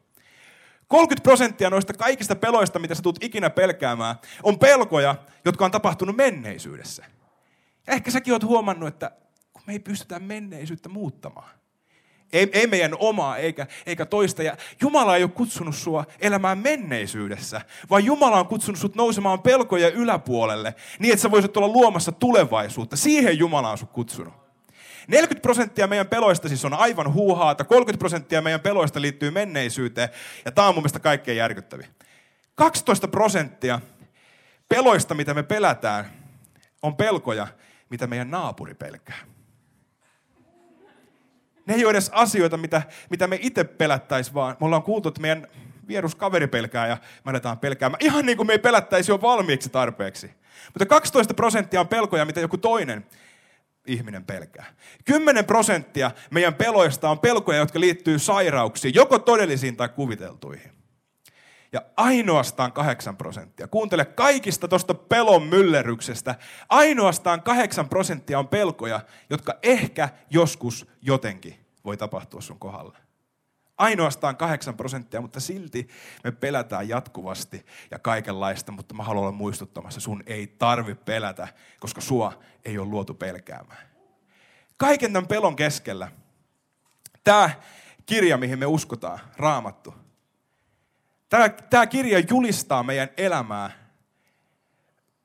30 0.87 1.23
prosenttia 1.23 1.69
noista 1.69 1.93
kaikista 1.93 2.35
peloista, 2.35 2.79
mitä 2.79 2.95
sä 2.95 3.01
tulet 3.01 3.23
ikinä 3.23 3.49
pelkäämään, 3.49 4.15
on 4.43 4.59
pelkoja, 4.59 5.15
jotka 5.45 5.65
on 5.65 5.71
tapahtunut 5.71 6.15
menneisyydessä. 6.15 7.05
Ja 7.87 7.93
ehkä 7.93 8.11
säkin 8.11 8.33
oot 8.33 8.43
huomannut, 8.43 8.87
että 8.87 9.11
me 9.67 9.73
ei 9.73 9.79
pystytä 9.79 10.19
menneisyyttä 10.19 10.89
muuttamaan. 10.89 11.49
Ei, 12.33 12.49
ei 12.53 12.67
meidän 12.67 12.95
omaa 12.99 13.37
eikä, 13.37 13.67
eikä 13.85 14.05
toista. 14.05 14.43
Ja 14.43 14.57
Jumala 14.81 15.15
ei 15.15 15.23
ole 15.23 15.31
kutsunut 15.31 15.75
sua 15.75 16.05
elämään 16.19 16.57
menneisyydessä, 16.57 17.61
vaan 17.89 18.05
Jumala 18.05 18.39
on 18.39 18.47
kutsunut 18.47 18.79
sut 18.79 18.95
nousemaan 18.95 19.41
pelkojen 19.41 19.93
yläpuolelle, 19.93 20.75
niin 20.99 21.13
että 21.13 21.21
sä 21.21 21.31
voisit 21.31 21.57
olla 21.57 21.67
luomassa 21.67 22.11
tulevaisuutta. 22.11 22.95
Siihen 22.95 23.37
Jumala 23.37 23.71
on 23.71 23.77
sut 23.77 23.91
kutsunut. 23.91 24.33
40 25.07 25.41
prosenttia 25.41 25.87
meidän 25.87 26.07
peloista 26.07 26.47
siis 26.47 26.65
on 26.65 26.73
aivan 26.73 27.13
huuhaata, 27.13 27.63
30 27.63 27.99
prosenttia 27.99 28.41
meidän 28.41 28.61
peloista 28.61 29.01
liittyy 29.01 29.31
menneisyyteen, 29.31 30.09
ja 30.45 30.51
tämä 30.51 30.67
on 30.67 30.75
mun 30.75 30.81
mielestä 30.81 30.99
kaikkein 30.99 31.37
järkyttävin. 31.37 31.87
12 32.55 33.07
prosenttia 33.07 33.79
peloista, 34.69 35.15
mitä 35.15 35.33
me 35.33 35.43
pelätään, 35.43 36.05
on 36.81 36.95
pelkoja, 36.95 37.47
mitä 37.89 38.07
meidän 38.07 38.31
naapuri 38.31 38.73
pelkää. 38.73 39.32
Ne 41.65 41.73
ei 41.73 41.85
ole 41.85 41.91
edes 41.91 42.09
asioita, 42.09 42.57
mitä, 42.57 42.81
mitä 43.09 43.27
me 43.27 43.39
itse 43.41 43.63
pelättäisiin, 43.63 44.33
vaan 44.33 44.57
me 44.59 44.65
ollaan 44.65 44.83
kuultu, 44.83 45.09
että 45.09 45.21
meidän 45.21 45.47
vieruskaveri 45.87 46.47
pelkää 46.47 46.87
ja 46.87 46.97
me 47.25 47.29
aletaan 47.29 47.59
pelkäämään. 47.59 48.05
Ihan 48.05 48.25
niin 48.25 48.37
kuin 48.37 48.47
me 48.47 48.53
ei 48.53 48.59
pelättäisi 48.59 49.11
jo 49.11 49.21
valmiiksi 49.21 49.69
tarpeeksi. 49.69 50.31
Mutta 50.65 50.85
12 50.85 51.33
prosenttia 51.33 51.79
on 51.79 51.87
pelkoja, 51.87 52.25
mitä 52.25 52.39
joku 52.39 52.57
toinen 52.57 53.05
ihminen 53.87 54.25
pelkää. 54.25 54.65
10 55.05 55.45
prosenttia 55.45 56.11
meidän 56.31 56.53
peloista 56.53 57.09
on 57.09 57.19
pelkoja, 57.19 57.59
jotka 57.59 57.79
liittyy 57.79 58.19
sairauksiin, 58.19 58.93
joko 58.95 59.19
todellisiin 59.19 59.75
tai 59.75 59.89
kuviteltuihin. 59.89 60.82
Ja 61.73 61.81
ainoastaan 61.97 62.71
8 62.71 63.17
prosenttia, 63.17 63.67
kuuntele 63.67 64.05
kaikista 64.05 64.67
tuosta 64.67 64.93
pelon 64.93 65.43
myllerryksestä, 65.43 66.35
ainoastaan 66.69 67.43
8 67.43 67.89
prosenttia 67.89 68.39
on 68.39 68.47
pelkoja, 68.47 68.99
jotka 69.29 69.53
ehkä 69.63 70.09
joskus 70.29 70.87
jotenkin 71.01 71.65
voi 71.85 71.97
tapahtua 71.97 72.41
sun 72.41 72.59
kohdalla. 72.59 72.97
Ainoastaan 73.77 74.37
8 74.37 74.77
prosenttia, 74.77 75.21
mutta 75.21 75.39
silti 75.39 75.87
me 76.23 76.31
pelätään 76.31 76.89
jatkuvasti 76.89 77.65
ja 77.91 77.99
kaikenlaista, 77.99 78.71
mutta 78.71 78.93
mä 78.93 79.03
haluan 79.03 79.23
olla 79.23 79.31
muistuttamassa, 79.31 79.99
sun 79.99 80.23
ei 80.25 80.47
tarvi 80.47 80.95
pelätä, 80.95 81.47
koska 81.79 82.01
sua 82.01 82.33
ei 82.65 82.77
ole 82.77 82.87
luotu 82.87 83.13
pelkäämään. 83.13 83.87
Kaiken 84.77 85.13
tämän 85.13 85.27
pelon 85.27 85.55
keskellä, 85.55 86.11
tämä 87.23 87.49
kirja, 88.05 88.37
mihin 88.37 88.59
me 88.59 88.65
uskotaan, 88.65 89.19
raamattu, 89.37 90.02
tämä, 91.33 91.49
tämä 91.49 91.87
kirja 91.87 92.19
julistaa 92.29 92.83
meidän 92.83 93.09
elämää 93.17 93.71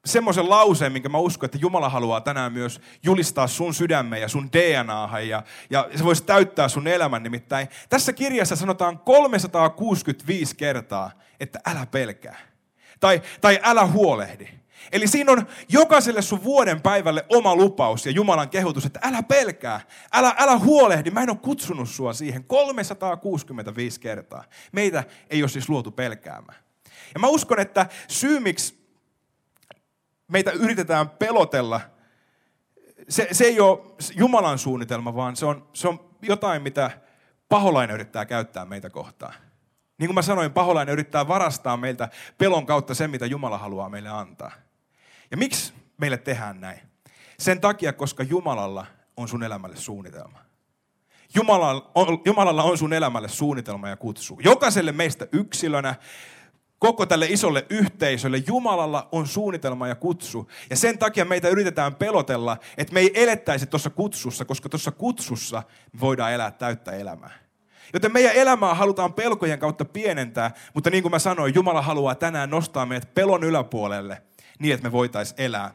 semmoisen 0.05 0.50
lauseen, 0.50 0.93
minkä 0.93 1.09
mä 1.09 1.19
uskon, 1.19 1.47
että 1.47 1.59
Jumala 1.61 1.88
haluaa 1.88 2.21
tänään 2.21 2.53
myös 2.53 2.81
julistaa 3.03 3.47
sun 3.47 3.75
sydämeen 3.75 4.23
ja 4.23 4.29
sun 4.29 4.49
DNAhan 4.53 5.29
ja, 5.29 5.43
ja 5.71 5.88
se 5.97 6.05
voisi 6.05 6.25
täyttää 6.25 6.69
sun 6.69 6.87
elämän. 6.87 7.23
Nimittäin 7.23 7.69
tässä 7.88 8.12
kirjassa 8.12 8.57
sanotaan 8.57 8.99
365 8.99 10.57
kertaa, 10.57 11.11
että 11.41 11.61
älä 11.67 11.87
pelkää. 11.87 12.38
Tai, 13.00 13.23
tai 13.41 13.61
älä 13.62 13.87
huolehdi. 13.87 14.49
Eli 14.92 15.06
siinä 15.06 15.32
on 15.32 15.47
jokaiselle 15.68 16.23
sun 16.23 16.44
vuoden 16.44 16.80
päivälle 16.80 17.26
oma 17.28 17.56
lupaus 17.56 18.06
ja 18.06 18.12
Jumalan 18.12 18.49
kehotus, 18.49 18.87
että 18.87 19.00
älä 19.02 19.23
pelkää, 19.23 19.80
älä, 20.12 20.35
älä 20.38 20.58
huolehdi, 20.58 21.11
mä 21.11 21.23
en 21.23 21.30
ole 21.30 21.38
kutsunut 21.42 21.88
sua 21.88 22.12
siihen 22.12 22.44
365 22.44 24.00
kertaa. 24.00 24.44
Meitä 24.73 25.04
ei 25.30 25.42
ole 25.42 25.49
siis 25.49 25.68
luotu 25.68 25.90
pelkäämään. 25.90 26.58
Ja 27.14 27.20
mä 27.20 27.26
uskon, 27.26 27.61
että 27.61 27.87
syy, 28.08 28.40
miksi 28.40 28.78
meitä 30.28 30.50
yritetään 30.50 31.11
pelotella, 31.11 31.80
se, 33.08 33.28
se 33.32 33.44
ei 33.44 33.61
ole 33.61 33.78
Jumalan 34.16 34.58
suunnitelma, 34.58 35.14
vaan 35.14 35.37
se 35.37 35.47
on, 35.47 35.68
se 35.73 35.88
on 35.88 36.11
jotain, 36.23 36.62
mitä 36.62 36.90
paholainen 37.49 37.94
yrittää 37.94 38.26
käyttää 38.26 38.64
meitä 38.64 38.90
kohtaan. 38.90 39.35
Niin 39.99 40.08
kuin 40.08 40.14
mä 40.14 40.23
sanoin, 40.23 40.52
paholainen 40.52 40.92
yrittää 40.92 41.28
varastaa 41.28 41.76
meiltä 41.76 42.08
pelon 42.38 42.66
kautta 42.66 42.94
sen, 42.94 43.11
mitä 43.11 43.26
Jumala 43.26 43.58
haluaa 43.58 43.88
meille 43.88 44.08
antaa. 44.08 44.52
Ja 45.30 45.37
miksi 45.37 45.73
meille 45.97 46.16
tehdään 46.16 46.61
näin? 46.61 46.80
Sen 47.38 47.61
takia, 47.61 47.92
koska 47.92 48.23
Jumalalla 48.23 48.87
on 49.16 49.28
sun 49.28 49.42
elämälle 49.42 49.76
suunnitelma. 49.76 50.38
Jumalalla 51.35 51.90
on, 51.94 52.23
Jumalalla 52.25 52.62
on 52.62 52.78
sun 52.78 52.92
elämälle 52.92 53.28
suunnitelma 53.28 53.88
ja 53.88 53.97
kutsu. 53.97 54.38
Jokaiselle 54.44 54.92
meistä 54.92 55.26
yksilönä, 55.32 55.94
koko 56.78 57.06
tälle 57.06 57.26
isolle 57.26 57.66
yhteisölle 57.70 58.42
Jumalalla 58.47 59.08
on 59.12 59.26
suunnitelma 59.26 59.88
ja 59.88 59.94
kutsu. 59.94 60.50
Ja 60.70 60.76
sen 60.76 60.99
takia 60.99 61.25
meitä 61.25 61.49
yritetään 61.49 61.94
pelotella, 61.94 62.56
että 62.76 62.94
me 62.94 63.00
ei 63.00 63.11
elettäisi 63.14 63.66
tuossa 63.66 63.90
kutsussa, 63.90 64.44
koska 64.44 64.68
tuossa 64.68 64.90
kutsussa 64.90 65.62
me 65.92 66.00
voidaan 66.00 66.32
elää 66.32 66.50
täyttä 66.50 66.92
elämää. 66.92 67.38
Joten 67.92 68.12
meidän 68.12 68.35
elämää 68.35 68.75
halutaan 68.75 69.14
pelkojen 69.14 69.58
kautta 69.58 69.85
pienentää, 69.85 70.50
mutta 70.75 70.90
niin 70.90 71.02
kuin 71.02 71.12
mä 71.12 71.18
sanoin, 71.18 71.54
Jumala 71.54 71.82
haluaa 71.82 72.14
tänään 72.14 72.50
nostaa 72.50 72.87
meidät 72.87 73.14
pelon 73.14 73.44
yläpuolelle 73.44 74.23
niin, 74.59 74.75
että 74.75 74.88
me 74.88 74.93
voitaisiin 74.93 75.41
elää 75.41 75.75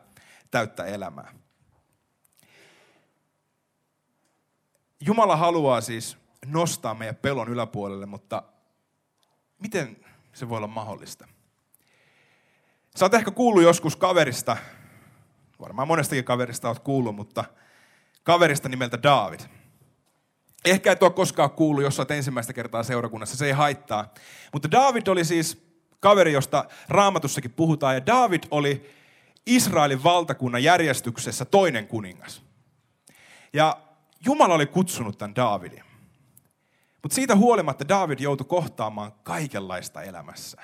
täyttä 0.51 0.85
elämää. 0.85 1.33
Jumala 4.99 5.35
haluaa 5.35 5.81
siis 5.81 6.17
nostaa 6.45 6.93
meidän 6.93 7.15
pelon 7.15 7.49
yläpuolelle, 7.49 8.05
mutta 8.05 8.43
miten 9.59 10.05
se 10.33 10.49
voi 10.49 10.57
olla 10.57 10.67
mahdollista. 10.67 11.27
Sä 12.95 13.05
oot 13.05 13.13
ehkä 13.13 13.31
kuullut 13.31 13.63
joskus 13.63 13.95
kaverista, 13.95 14.57
varmaan 15.59 15.87
monestakin 15.87 16.23
kaverista 16.23 16.67
oot 16.67 16.79
kuullut, 16.79 17.15
mutta 17.15 17.43
kaverista 18.23 18.69
nimeltä 18.69 19.03
David. 19.03 19.39
Ehkä 20.65 20.91
et 20.91 21.03
ole 21.03 21.11
koskaan 21.11 21.51
kuullut, 21.51 21.83
jos 21.83 21.99
olet 21.99 22.11
ensimmäistä 22.11 22.53
kertaa 22.53 22.83
seurakunnassa, 22.83 23.37
se 23.37 23.45
ei 23.45 23.51
haittaa. 23.51 24.13
Mutta 24.53 24.71
David 24.71 25.07
oli 25.07 25.25
siis 25.25 25.72
kaveri, 26.03 26.33
josta 26.33 26.65
raamatussakin 26.89 27.51
puhutaan, 27.51 27.95
ja 27.95 28.05
David 28.05 28.43
oli 28.51 28.89
Israelin 29.45 30.03
valtakunnan 30.03 30.63
järjestyksessä 30.63 31.45
toinen 31.45 31.87
kuningas. 31.87 32.43
Ja 33.53 33.77
Jumala 34.25 34.53
oli 34.53 34.65
kutsunut 34.65 35.17
tämän 35.17 35.35
Davidin. 35.35 35.83
Mutta 37.01 37.15
siitä 37.15 37.35
huolimatta 37.35 37.87
David 37.87 38.19
joutui 38.19 38.47
kohtaamaan 38.47 39.11
kaikenlaista 39.23 40.01
elämässä. 40.01 40.61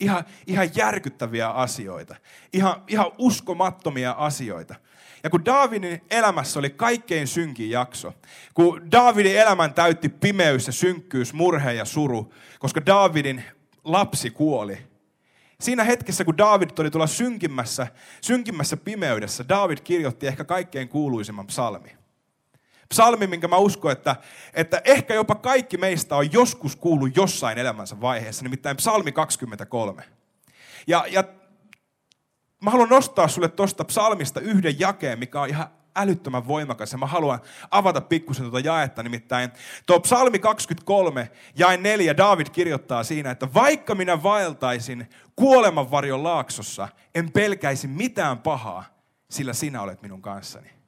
Ihan, 0.00 0.24
ihan 0.46 0.70
järkyttäviä 0.74 1.48
asioita. 1.48 2.16
Ihan, 2.52 2.82
ihan 2.88 3.12
uskomattomia 3.18 4.10
asioita. 4.18 4.74
Ja 5.22 5.30
kun 5.30 5.44
Davidin 5.44 6.00
elämässä 6.10 6.58
oli 6.58 6.70
kaikkein 6.70 7.26
synkin 7.26 7.70
jakso, 7.70 8.14
kun 8.54 8.90
Davidin 8.92 9.36
elämän 9.36 9.74
täytti 9.74 10.08
pimeys 10.08 10.66
ja 10.66 10.72
synkkyys, 10.72 11.32
murhe 11.32 11.72
ja 11.72 11.84
suru, 11.84 12.32
koska 12.58 12.86
Davidin 12.86 13.44
lapsi 13.84 14.30
kuoli, 14.30 14.90
Siinä 15.60 15.84
hetkessä, 15.84 16.24
kun 16.24 16.38
David 16.38 16.70
oli 16.78 16.90
tuolla 16.90 17.06
synkimmässä, 17.06 17.86
synkimmässä 18.20 18.76
pimeydessä, 18.76 19.48
David 19.48 19.78
kirjoitti 19.84 20.26
ehkä 20.26 20.44
kaikkein 20.44 20.88
kuuluisimman 20.88 21.46
psalmi. 21.46 21.96
Psalmi, 22.88 23.26
minkä 23.26 23.48
mä 23.48 23.56
uskon, 23.56 23.92
että, 23.92 24.16
että 24.54 24.82
ehkä 24.84 25.14
jopa 25.14 25.34
kaikki 25.34 25.76
meistä 25.76 26.16
on 26.16 26.32
joskus 26.32 26.76
kuullut 26.76 27.16
jossain 27.16 27.58
elämänsä 27.58 28.00
vaiheessa, 28.00 28.42
nimittäin 28.42 28.76
psalmi 28.76 29.12
23. 29.12 30.02
Ja, 30.86 31.04
ja 31.08 31.24
mä 32.62 32.70
haluan 32.70 32.88
nostaa 32.88 33.28
sulle 33.28 33.48
tuosta 33.48 33.84
psalmista 33.84 34.40
yhden 34.40 34.80
jakeen, 34.80 35.18
mikä 35.18 35.40
on 35.40 35.48
ihan 35.48 35.66
älyttömän 35.96 36.48
voimakas. 36.48 36.92
Ja 36.92 36.98
mä 36.98 37.06
haluan 37.06 37.40
avata 37.70 38.00
pikkusen 38.00 38.50
tuota 38.50 38.66
jaetta. 38.66 39.02
Nimittäin 39.02 39.50
tuo 39.86 40.00
psalmi 40.00 40.38
23, 40.38 41.30
jae 41.56 41.76
4, 41.76 42.16
David 42.16 42.46
kirjoittaa 42.52 43.04
siinä, 43.04 43.30
että 43.30 43.54
vaikka 43.54 43.94
minä 43.94 44.22
vaeltaisin 44.22 45.10
kuoleman 45.36 45.90
varjon 45.90 46.22
laaksossa, 46.22 46.88
en 47.14 47.32
pelkäisi 47.32 47.88
mitään 47.88 48.38
pahaa, 48.38 48.84
sillä 49.30 49.52
sinä 49.52 49.82
olet 49.82 50.02
minun 50.02 50.22
kanssani. 50.22 50.80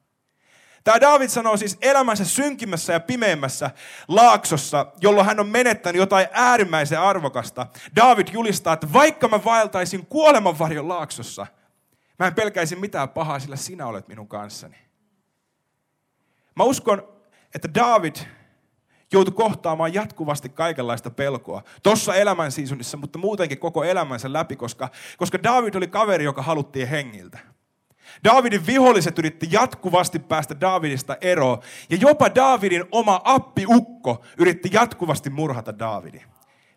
Tämä 0.85 1.01
David 1.01 1.29
sanoo 1.29 1.57
siis 1.57 1.79
elämänsä 1.81 2.25
synkimmässä 2.25 2.93
ja 2.93 3.01
pimeimmässä 3.01 3.71
laaksossa, 4.09 4.87
jolloin 5.01 5.27
hän 5.27 5.41
on 5.41 5.49
menettänyt 5.49 6.01
jotain 6.01 6.27
äärimmäisen 6.33 7.01
arvokasta. 7.01 7.67
David 7.97 8.29
julistaa, 8.33 8.73
että 8.73 8.93
vaikka 8.93 9.29
mä 9.29 9.45
vaeltaisin 9.45 10.07
kuolemanvarjon 10.07 10.89
laaksossa, 10.89 11.47
mä 12.19 12.27
en 12.27 12.35
pelkäisi 12.35 12.77
mitään 12.77 13.09
pahaa, 13.09 13.39
sillä 13.39 13.57
sinä 13.57 13.87
olet 13.87 14.09
minun 14.09 14.29
kanssani. 14.29 14.77
Mä 16.57 16.65
uskon, 16.65 17.09
että 17.55 17.69
David 17.75 18.17
joutui 19.13 19.35
kohtaamaan 19.35 19.95
jatkuvasti 19.95 20.49
kaikenlaista 20.49 21.11
pelkoa. 21.11 21.63
Tuossa 21.83 22.15
elämän 22.15 22.53
seasonissa, 22.53 22.97
mutta 22.97 23.19
muutenkin 23.19 23.59
koko 23.59 23.85
elämänsä 23.85 24.33
läpi, 24.33 24.57
koska, 24.57 24.89
koska 25.17 25.43
David 25.43 25.75
oli 25.75 25.87
kaveri, 25.87 26.25
joka 26.25 26.43
haluttiin 26.43 26.89
hengiltä. 26.89 27.39
Davidin 28.25 28.67
viholliset 28.67 29.19
yritti 29.19 29.49
jatkuvasti 29.51 30.19
päästä 30.19 30.61
Davidista 30.61 31.17
eroon. 31.21 31.59
Ja 31.91 31.97
jopa 32.01 32.35
Davidin 32.35 32.85
oma 32.93 33.21
appiukko 33.25 34.25
yritti 34.39 34.69
jatkuvasti 34.73 35.31
murhata 35.31 35.79
Davidin. 35.79 36.23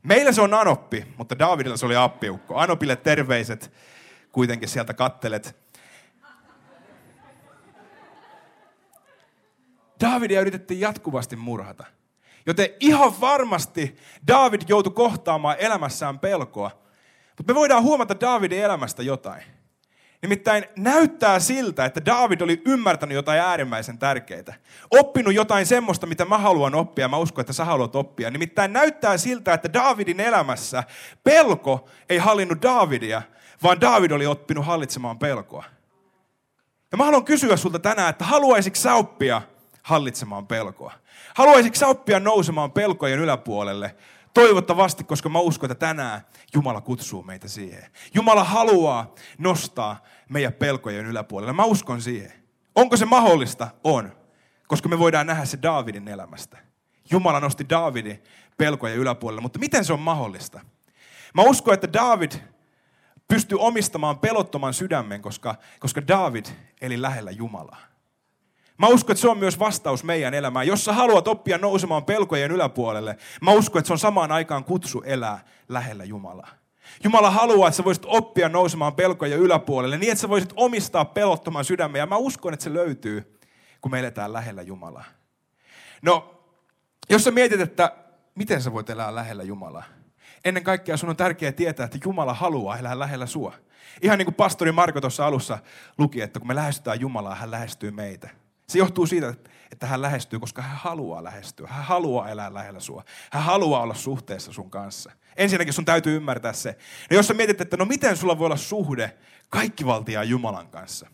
Meillä 0.03 0.31
se 0.31 0.41
on 0.41 0.53
Anoppi, 0.53 1.05
mutta 1.17 1.39
Davidilla 1.39 1.77
se 1.77 1.85
oli 1.85 1.95
appiukko. 1.95 2.57
Anopille 2.57 2.95
terveiset, 2.95 3.73
kuitenkin 4.31 4.69
sieltä 4.69 4.93
kattelet. 4.93 5.64
Davidia 10.01 10.41
yritettiin 10.41 10.79
jatkuvasti 10.79 11.35
murhata. 11.35 11.85
Joten 12.45 12.69
ihan 12.79 13.21
varmasti 13.21 13.95
David 14.27 14.61
joutui 14.67 14.93
kohtaamaan 14.93 15.55
elämässään 15.59 16.19
pelkoa. 16.19 16.71
Mutta 17.37 17.53
me 17.53 17.55
voidaan 17.55 17.83
huomata 17.83 18.19
Davidin 18.21 18.63
elämästä 18.63 19.03
jotain. 19.03 19.43
Nimittäin 20.21 20.65
näyttää 20.75 21.39
siltä, 21.39 21.85
että 21.85 22.05
David 22.05 22.41
oli 22.41 22.61
ymmärtänyt 22.65 23.15
jotain 23.15 23.41
äärimmäisen 23.41 23.97
tärkeää. 23.97 24.53
Oppinut 24.91 25.33
jotain 25.33 25.65
semmoista, 25.65 26.07
mitä 26.07 26.25
mä 26.25 26.37
haluan 26.37 26.75
oppia. 26.75 27.07
Mä 27.07 27.17
uskon, 27.17 27.41
että 27.41 27.53
sä 27.53 27.65
haluat 27.65 27.95
oppia. 27.95 28.31
Nimittäin 28.31 28.73
näyttää 28.73 29.17
siltä, 29.17 29.53
että 29.53 29.73
Davidin 29.73 30.19
elämässä 30.19 30.83
pelko 31.23 31.89
ei 32.09 32.17
hallinnut 32.17 32.61
Davidia, 32.61 33.21
vaan 33.63 33.81
David 33.81 34.11
oli 34.11 34.25
oppinut 34.25 34.65
hallitsemaan 34.65 35.19
pelkoa. 35.19 35.63
Ja 36.91 36.97
mä 36.97 37.05
haluan 37.05 37.25
kysyä 37.25 37.57
sulta 37.57 37.79
tänään, 37.79 38.09
että 38.09 38.25
haluaisitko 38.25 38.79
sä 38.79 38.93
oppia 38.93 39.41
hallitsemaan 39.85 40.47
pelkoa? 40.47 40.93
Haluaisitko 41.35 41.79
sä 41.79 41.87
oppia 41.87 42.19
nousemaan 42.19 42.71
pelkojen 42.71 43.19
yläpuolelle? 43.19 43.95
Toivottavasti, 44.33 45.03
koska 45.03 45.29
mä 45.29 45.39
uskon, 45.39 45.71
että 45.71 45.87
tänään 45.87 46.21
Jumala 46.53 46.81
kutsuu 46.81 47.23
meitä 47.23 47.47
siihen. 47.47 47.91
Jumala 48.13 48.43
haluaa 48.43 49.15
nostaa 49.37 50.03
meidän 50.29 50.53
pelkojen 50.53 51.05
yläpuolelle. 51.05 51.53
Mä 51.53 51.63
uskon 51.63 52.01
siihen. 52.01 52.31
Onko 52.75 52.97
se 52.97 53.05
mahdollista? 53.05 53.67
On. 53.83 54.11
Koska 54.67 54.89
me 54.89 54.99
voidaan 54.99 55.27
nähdä 55.27 55.45
se 55.45 55.59
Daavidin 55.61 56.07
elämästä. 56.07 56.57
Jumala 57.11 57.39
nosti 57.39 57.69
Daavidin 57.69 58.23
pelkojen 58.57 58.97
yläpuolelle. 58.97 59.41
Mutta 59.41 59.59
miten 59.59 59.85
se 59.85 59.93
on 59.93 59.99
mahdollista? 59.99 60.61
Mä 61.33 61.41
uskon, 61.41 61.73
että 61.73 61.93
David 61.93 62.31
pystyy 63.27 63.57
omistamaan 63.59 64.19
pelottoman 64.19 64.73
sydämen, 64.73 65.21
koska, 65.21 65.55
koska 65.79 66.07
David 66.07 66.45
eli 66.81 67.01
lähellä 67.01 67.31
Jumalaa. 67.31 67.94
Mä 68.77 68.87
uskon, 68.87 69.13
että 69.13 69.21
se 69.21 69.29
on 69.29 69.37
myös 69.37 69.59
vastaus 69.59 70.03
meidän 70.03 70.33
elämään. 70.33 70.67
Jos 70.67 70.85
sä 70.85 70.93
haluat 70.93 71.27
oppia 71.27 71.57
nousemaan 71.57 72.05
pelkojen 72.05 72.51
yläpuolelle, 72.51 73.17
mä 73.41 73.51
uskon, 73.51 73.79
että 73.79 73.87
se 73.87 73.93
on 73.93 73.99
samaan 73.99 74.31
aikaan 74.31 74.63
kutsu 74.63 75.03
elää 75.05 75.39
lähellä 75.69 76.03
Jumalaa. 76.03 76.49
Jumala 77.03 77.31
haluaa, 77.31 77.67
että 77.67 77.77
sä 77.77 77.83
voisit 77.83 78.05
oppia 78.07 78.49
nousemaan 78.49 78.95
pelkojen 78.95 79.39
yläpuolelle 79.39 79.97
niin, 79.97 80.11
että 80.11 80.21
sä 80.21 80.29
voisit 80.29 80.53
omistaa 80.55 81.05
pelottoman 81.05 81.65
sydämen. 81.65 81.99
Ja 81.99 82.05
mä 82.05 82.17
uskon, 82.17 82.53
että 82.53 82.63
se 82.63 82.73
löytyy, 82.73 83.39
kun 83.81 83.91
me 83.91 83.99
eletään 83.99 84.33
lähellä 84.33 84.61
Jumalaa. 84.61 85.05
No, 86.01 86.41
jos 87.09 87.23
sä 87.23 87.31
mietit, 87.31 87.61
että 87.61 87.91
miten 88.35 88.61
sä 88.61 88.73
voit 88.73 88.89
elää 88.89 89.15
lähellä 89.15 89.43
Jumalaa, 89.43 89.83
ennen 90.45 90.63
kaikkea 90.63 90.97
sun 90.97 91.09
on 91.09 91.17
tärkeää 91.17 91.51
tietää, 91.51 91.83
että 91.83 91.97
Jumala 92.05 92.33
haluaa 92.33 92.77
elää 92.77 92.99
lähellä 92.99 93.25
sua. 93.25 93.53
Ihan 94.01 94.17
niin 94.17 94.25
kuin 94.25 94.35
pastori 94.35 94.71
Marko 94.71 95.01
tuossa 95.01 95.25
alussa 95.25 95.57
luki, 95.97 96.21
että 96.21 96.39
kun 96.39 96.47
me 96.47 96.55
lähestytään 96.55 96.99
Jumalaa, 96.99 97.35
hän 97.35 97.51
lähestyy 97.51 97.91
meitä. 97.91 98.29
Se 98.67 98.77
johtuu 98.77 99.07
siitä, 99.07 99.33
että 99.71 99.87
hän 99.87 100.01
lähestyy, 100.01 100.39
koska 100.39 100.61
hän 100.61 100.77
haluaa 100.77 101.23
lähestyä. 101.23 101.67
Hän 101.69 101.85
haluaa 101.85 102.29
elää 102.29 102.53
lähellä 102.53 102.79
sua. 102.79 103.03
Hän 103.31 103.43
haluaa 103.43 103.81
olla 103.81 103.93
suhteessa 103.93 104.53
sun 104.53 104.69
kanssa. 104.69 105.11
Ensinnäkin 105.37 105.73
sun 105.73 105.85
täytyy 105.85 106.15
ymmärtää 106.15 106.53
se. 106.53 106.77
No 107.11 107.17
jos 107.17 107.27
sä 107.27 107.33
mietit, 107.33 107.61
että 107.61 107.77
no 107.77 107.85
miten 107.85 108.17
sulla 108.17 108.39
voi 108.39 108.45
olla 108.45 108.57
suhde 108.57 109.17
kaikkivaltiaan 109.49 110.29
Jumalan 110.29 110.67
kanssa. 110.67 111.07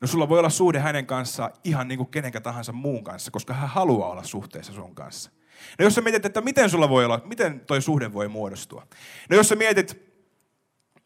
No 0.00 0.06
sulla 0.06 0.28
voi 0.28 0.38
olla 0.38 0.50
suhde 0.50 0.78
hänen 0.78 1.06
kanssaan 1.06 1.50
ihan 1.64 1.88
niin 1.88 1.98
kuin 1.98 2.10
kenenkä 2.10 2.40
tahansa 2.40 2.72
muun 2.72 3.04
kanssa, 3.04 3.30
koska 3.30 3.54
hän 3.54 3.68
haluaa 3.68 4.10
olla 4.10 4.22
suhteessa 4.22 4.72
sun 4.72 4.94
kanssa. 4.94 5.30
No 5.78 5.84
jos 5.84 5.94
sä 5.94 6.00
mietit, 6.00 6.24
että 6.24 6.40
miten 6.40 6.70
sulla 6.70 6.88
voi 6.88 7.04
olla, 7.04 7.20
miten 7.24 7.60
toi 7.60 7.82
suhde 7.82 8.12
voi 8.12 8.28
muodostua. 8.28 8.86
No 9.30 9.36
jos 9.36 9.48
sä 9.48 9.56
mietit 9.56 10.10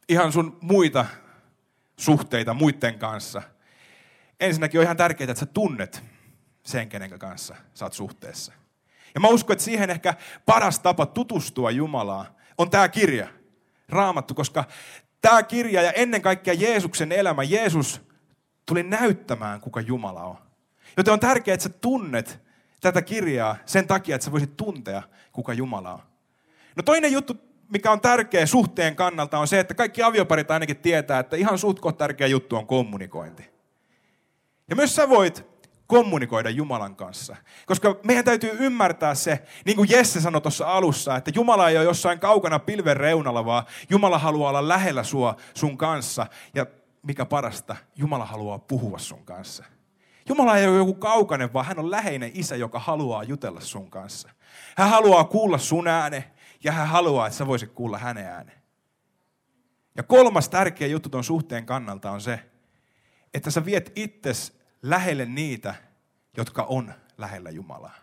ihan 0.08 0.32
sun 0.32 0.58
muita 0.60 1.06
suhteita 1.96 2.54
muiden 2.54 2.98
kanssa, 2.98 3.42
ensinnäkin 4.40 4.80
on 4.80 4.84
ihan 4.84 4.96
tärkeää, 4.96 5.30
että 5.30 5.40
sä 5.40 5.46
tunnet 5.46 6.02
sen, 6.62 6.88
kenen 6.88 7.18
kanssa 7.18 7.56
sä 7.74 7.84
oot 7.84 7.92
suhteessa. 7.92 8.52
Ja 9.14 9.20
mä 9.20 9.28
uskon, 9.28 9.54
että 9.54 9.64
siihen 9.64 9.90
ehkä 9.90 10.14
paras 10.46 10.78
tapa 10.78 11.06
tutustua 11.06 11.70
Jumalaa 11.70 12.26
on 12.58 12.70
tämä 12.70 12.88
kirja, 12.88 13.28
Raamattu, 13.88 14.34
koska 14.34 14.64
tämä 15.20 15.42
kirja 15.42 15.82
ja 15.82 15.92
ennen 15.92 16.22
kaikkea 16.22 16.54
Jeesuksen 16.54 17.12
elämä, 17.12 17.42
Jeesus 17.42 18.00
tuli 18.66 18.82
näyttämään, 18.82 19.60
kuka 19.60 19.80
Jumala 19.80 20.22
on. 20.22 20.36
Joten 20.96 21.12
on 21.12 21.20
tärkeää, 21.20 21.54
että 21.54 21.62
sä 21.62 21.68
tunnet 21.68 22.40
tätä 22.80 23.02
kirjaa 23.02 23.56
sen 23.66 23.86
takia, 23.86 24.14
että 24.14 24.24
sä 24.24 24.32
voisit 24.32 24.56
tuntea, 24.56 25.02
kuka 25.32 25.52
Jumala 25.52 25.92
on. 25.92 26.02
No 26.76 26.82
toinen 26.82 27.12
juttu, 27.12 27.36
mikä 27.68 27.92
on 27.92 28.00
tärkeä 28.00 28.46
suhteen 28.46 28.96
kannalta, 28.96 29.38
on 29.38 29.48
se, 29.48 29.60
että 29.60 29.74
kaikki 29.74 30.02
avioparit 30.02 30.50
ainakin 30.50 30.76
tietää, 30.76 31.18
että 31.18 31.36
ihan 31.36 31.58
suht 31.58 31.78
tärkeä 31.98 32.26
juttu 32.26 32.56
on 32.56 32.66
kommunikointi. 32.66 33.53
Ja 34.70 34.76
myös 34.76 34.96
sä 34.96 35.08
voit 35.08 35.46
kommunikoida 35.86 36.50
Jumalan 36.50 36.96
kanssa. 36.96 37.36
Koska 37.66 37.96
meidän 38.04 38.24
täytyy 38.24 38.56
ymmärtää 38.60 39.14
se, 39.14 39.44
niin 39.64 39.76
kuin 39.76 39.90
Jesse 39.90 40.20
sanoi 40.20 40.40
tuossa 40.40 40.66
alussa, 40.66 41.16
että 41.16 41.32
Jumala 41.34 41.68
ei 41.68 41.76
ole 41.76 41.84
jossain 41.84 42.20
kaukana 42.20 42.58
pilven 42.58 42.96
reunalla, 42.96 43.44
vaan 43.44 43.64
Jumala 43.90 44.18
haluaa 44.18 44.50
olla 44.50 44.68
lähellä 44.68 45.02
sua 45.02 45.36
sun 45.54 45.78
kanssa. 45.78 46.26
Ja 46.54 46.66
mikä 47.02 47.24
parasta, 47.24 47.76
Jumala 47.96 48.24
haluaa 48.24 48.58
puhua 48.58 48.98
sun 48.98 49.24
kanssa. 49.24 49.64
Jumala 50.28 50.56
ei 50.56 50.68
ole 50.68 50.76
joku 50.76 50.94
kaukainen, 50.94 51.52
vaan 51.52 51.66
hän 51.66 51.78
on 51.78 51.90
läheinen 51.90 52.30
isä, 52.34 52.56
joka 52.56 52.78
haluaa 52.78 53.22
jutella 53.22 53.60
sun 53.60 53.90
kanssa. 53.90 54.28
Hän 54.76 54.90
haluaa 54.90 55.24
kuulla 55.24 55.58
sun 55.58 55.88
ääne 55.88 56.32
ja 56.64 56.72
hän 56.72 56.88
haluaa, 56.88 57.26
että 57.26 57.36
sä 57.36 57.46
voisit 57.46 57.72
kuulla 57.72 57.98
hänen 57.98 58.26
ääne. 58.26 58.52
Ja 59.96 60.02
kolmas 60.02 60.48
tärkeä 60.48 60.88
juttu 60.88 61.08
tuon 61.08 61.24
suhteen 61.24 61.66
kannalta 61.66 62.10
on 62.10 62.20
se, 62.20 62.40
että 63.34 63.50
sä 63.50 63.64
viet 63.64 63.92
itses 63.96 64.58
lähelle 64.82 65.24
niitä, 65.24 65.74
jotka 66.36 66.62
on 66.62 66.94
lähellä 67.18 67.50
Jumalaa. 67.50 67.94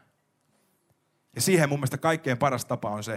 Ja 1.35 1.41
siihen 1.41 1.69
mun 1.69 1.79
mielestä 1.79 1.97
kaikkein 1.97 2.37
paras 2.37 2.65
tapa 2.65 2.89
on 2.89 3.03
se, 3.03 3.13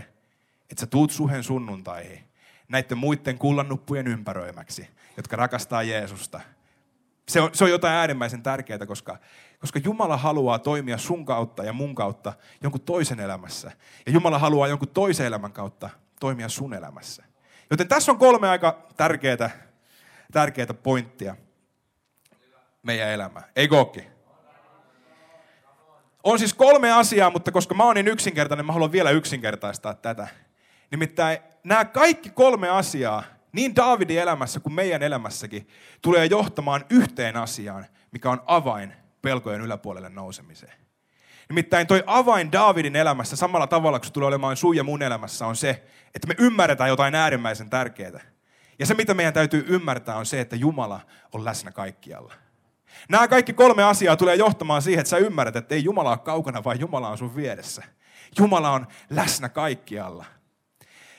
että 0.70 0.81
sä 0.81 0.87
tuut 0.87 1.11
suhen 1.11 1.42
sunnuntaihin 1.42 2.24
näiden 2.68 2.98
muiden 2.98 3.38
kullannuppujen 3.38 4.07
ympäröimäksi, 4.07 4.88
jotka 5.16 5.37
rakastaa 5.37 5.83
Jeesusta. 5.83 6.40
Se 7.29 7.40
on, 7.40 7.50
se 7.53 7.64
on 7.64 7.70
jotain 7.70 7.94
äärimmäisen 7.94 8.42
tärkeää, 8.42 8.87
koska, 8.87 9.18
koska 9.59 9.79
Jumala 9.85 10.16
haluaa 10.16 10.59
toimia 10.59 10.98
sun 10.98 11.24
kautta 11.24 11.64
ja 11.64 11.72
mun 11.72 11.94
kautta 11.94 12.33
jonkun 12.62 12.81
toisen 12.81 13.20
elämässä. 13.20 13.72
Ja 14.07 14.12
Jumala 14.12 14.38
haluaa 14.38 14.68
jonkun 14.68 14.88
toisen 14.88 15.27
elämän 15.27 15.53
kautta 15.53 15.90
toimia 16.20 16.48
sun 16.48 16.74
elämässä. 16.74 17.24
Joten 17.70 17.88
tässä 17.88 18.12
on 18.12 18.18
kolme 18.18 18.48
aika 18.48 18.87
tärkeää, 18.96 19.50
tärkeää 20.33 20.74
pointtia 20.83 21.37
meidän 22.84 23.08
elämään. 23.08 23.44
Ei 23.56 23.68
kookki? 23.68 24.06
On 26.24 26.38
siis 26.38 26.54
kolme 26.54 26.92
asiaa, 26.92 27.30
mutta 27.30 27.52
koska 27.52 27.74
mä 27.74 27.84
oon 27.84 27.94
niin 27.94 28.08
yksinkertainen, 28.08 28.66
mä 28.66 28.72
haluan 28.72 28.92
vielä 28.92 29.10
yksinkertaistaa 29.10 29.94
tätä. 29.94 30.28
Nimittäin 30.90 31.38
nämä 31.64 31.84
kaikki 31.84 32.30
kolme 32.30 32.68
asiaa, 32.68 33.22
niin 33.52 33.76
Daavidin 33.76 34.20
elämässä 34.20 34.60
kuin 34.60 34.72
meidän 34.72 35.02
elämässäkin, 35.02 35.68
tulee 36.02 36.26
johtamaan 36.26 36.84
yhteen 36.90 37.36
asiaan, 37.36 37.86
mikä 38.10 38.30
on 38.30 38.42
avain 38.46 38.92
pelkojen 39.22 39.60
yläpuolelle 39.60 40.08
nousemiseen. 40.08 40.72
Nimittäin 41.48 41.86
toi 41.86 42.02
avain 42.06 42.52
Daavidin 42.52 42.96
elämässä 42.96 43.36
samalla 43.36 43.66
tavalla 43.66 43.98
kuin 43.98 44.06
se 44.06 44.12
tulee 44.12 44.28
olemaan 44.28 44.56
sun 44.56 44.76
ja 44.76 44.84
mun 44.84 45.02
elämässä 45.02 45.46
on 45.46 45.56
se, 45.56 45.84
että 46.14 46.28
me 46.28 46.34
ymmärretään 46.38 46.90
jotain 46.90 47.14
äärimmäisen 47.14 47.70
tärkeää. 47.70 48.20
Ja 48.78 48.86
se, 48.86 48.94
mitä 48.94 49.14
meidän 49.14 49.34
täytyy 49.34 49.64
ymmärtää, 49.68 50.16
on 50.16 50.26
se, 50.26 50.40
että 50.40 50.56
Jumala 50.56 51.00
on 51.32 51.44
läsnä 51.44 51.72
kaikkialla. 51.72 52.34
Nämä 53.09 53.28
kaikki 53.28 53.52
kolme 53.52 53.85
asiaa 53.85 54.16
tulee 54.16 54.35
johtamaan 54.35 54.83
siihen, 54.83 55.00
että 55.00 55.11
sä 55.11 55.16
ymmärrät, 55.16 55.57
että 55.57 55.74
ei 55.74 55.85
Jumala 55.85 56.11
ole 56.11 56.18
kaukana, 56.18 56.64
vaan 56.64 56.80
Jumala 56.80 57.09
on 57.09 57.18
sun 57.18 57.37
vieressä. 57.37 57.83
Jumala 58.38 58.70
on 58.70 58.87
läsnä 59.11 59.48
kaikkialla. 59.48 60.24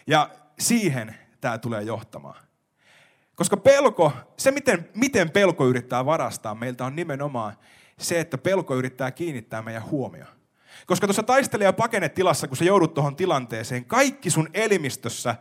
Ja 0.07 0.29
siihen 0.59 1.15
tämä 1.41 1.57
tulee 1.57 1.81
johtamaan. 1.81 2.45
Koska 3.35 3.57
pelko, 3.57 4.11
se 4.37 4.51
miten, 4.51 4.89
miten 4.95 5.31
pelko 5.31 5.67
yrittää 5.67 6.05
varastaa 6.05 6.55
meiltä 6.55 6.85
on 6.85 6.95
nimenomaan 6.95 7.57
se, 7.99 8.19
että 8.19 8.37
pelko 8.37 8.75
yrittää 8.75 9.11
kiinnittää 9.11 9.61
meidän 9.61 9.85
huomioon. 9.85 10.35
Koska 10.85 11.07
tuossa 11.07 11.23
taistelija 11.23 11.73
pakenetilassa, 11.73 12.47
kun 12.47 12.57
sä 12.57 12.65
joudut 12.65 12.93
tuohon 12.93 13.15
tilanteeseen, 13.15 13.85
kaikki 13.85 14.29
sun 14.29 14.49
elimistössä 14.53 15.35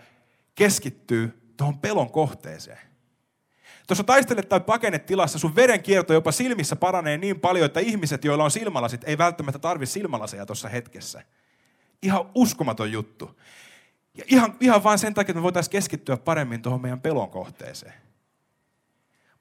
keskittyy 0.54 1.52
tuohon 1.56 1.78
pelon 1.78 2.10
kohteeseen. 2.10 2.93
Tuossa 3.86 4.04
taistelet 4.04 4.48
tai 4.48 4.60
pakenetilassa 4.60 5.38
sun 5.38 5.56
verenkierto 5.56 6.12
jopa 6.12 6.32
silmissä 6.32 6.76
paranee 6.76 7.18
niin 7.18 7.40
paljon, 7.40 7.66
että 7.66 7.80
ihmiset, 7.80 8.24
joilla 8.24 8.44
on 8.44 8.50
silmälasit, 8.50 9.04
ei 9.04 9.18
välttämättä 9.18 9.58
tarvi 9.58 9.86
silmälaseja 9.86 10.46
tuossa 10.46 10.68
hetkessä. 10.68 11.22
Ihan 12.02 12.30
uskomaton 12.34 12.92
juttu. 12.92 13.40
Ja 14.14 14.24
ihan, 14.26 14.56
ihan 14.60 14.84
vain 14.84 14.98
sen 14.98 15.14
takia, 15.14 15.32
että 15.32 15.38
me 15.38 15.42
voitaisiin 15.42 15.72
keskittyä 15.72 16.16
paremmin 16.16 16.62
tuohon 16.62 16.82
meidän 16.82 17.00
pelon 17.00 17.30
kohteeseen. 17.30 17.94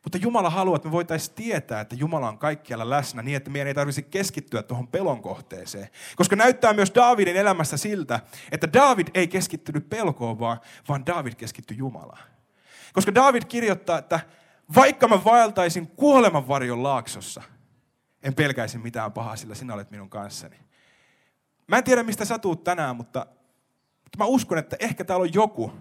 Mutta 0.04 0.18
Jumala 0.18 0.50
haluaa, 0.50 0.76
että 0.76 0.88
me 0.88 0.92
voitaisiin 0.92 1.36
tietää, 1.36 1.82
että 1.82 1.96
Jumala 1.96 2.30
on 2.30 2.38
kaikkialla 2.38 2.90
läsnä 2.90 3.22
niin, 3.22 3.38
että 3.38 3.50
meidän 3.50 3.68
ei 3.68 3.74
tarvitsisi 3.74 4.08
keskittyä 4.10 4.64
tuohon 4.64 4.88
pelon 4.88 5.22
kohteeseen. 5.22 5.88
Koska 6.16 6.36
näyttää 6.36 6.74
myös 6.74 6.92
Daavidin 6.96 7.36
elämässä 7.36 7.78
siltä, 7.78 8.20
että 8.52 8.74
David 8.74 9.08
ei 9.14 9.28
keskittynyt 9.28 9.90
pelkoon, 9.90 10.40
vaan, 10.40 10.60
vaan 10.88 11.06
David 11.06 11.34
keskittyi 11.34 11.78
Jumalaan. 11.78 12.33
Koska 12.94 13.16
David 13.16 13.44
kirjoittaa, 13.44 13.98
että 13.98 14.20
vaikka 14.76 15.08
mä 15.08 15.24
vaeltaisin 15.24 15.88
kuoleman 15.88 16.48
varjon 16.48 16.84
laaksossa, 16.84 17.42
en 18.24 18.36
pelkäisi 18.36 18.78
mitään 18.78 19.12
pahaa, 19.12 19.36
sillä 19.36 19.56
sinä 19.56 19.74
olet 19.74 19.92
minun 19.92 20.10
kanssani. 20.10 20.56
Mä 21.68 21.78
en 21.78 21.84
tiedä, 21.84 22.04
mistä 22.04 22.26
sä 22.26 22.40
tuut 22.40 22.64
tänään, 22.64 22.96
mutta 22.96 23.26
mä 24.18 24.26
uskon, 24.26 24.58
että 24.58 24.76
ehkä 24.80 25.04
täällä 25.04 25.24
on 25.24 25.34
joku, 25.34 25.72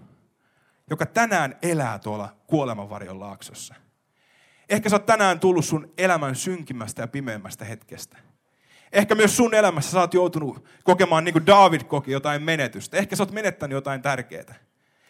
joka 0.89 1.05
tänään 1.05 1.55
elää 1.61 1.99
tuolla 1.99 2.35
kuolemanvarjon 2.47 3.19
laaksossa. 3.19 3.75
Ehkä 4.69 4.89
sä 4.89 4.95
oot 4.95 5.05
tänään 5.05 5.39
tullut 5.39 5.65
sun 5.65 5.93
elämän 5.97 6.35
synkimmästä 6.35 7.01
ja 7.01 7.07
pimeimmästä 7.07 7.65
hetkestä. 7.65 8.17
Ehkä 8.91 9.15
myös 9.15 9.37
sun 9.37 9.53
elämässä 9.53 9.91
sä 9.91 9.99
oot 9.99 10.13
joutunut 10.13 10.65
kokemaan 10.83 11.23
niin 11.23 11.33
kuin 11.33 11.45
David 11.45 11.83
koki 11.83 12.11
jotain 12.11 12.43
menetystä. 12.43 12.97
Ehkä 12.97 13.15
sä 13.15 13.23
oot 13.23 13.31
menettänyt 13.31 13.75
jotain 13.75 14.01
tärkeää. 14.01 14.55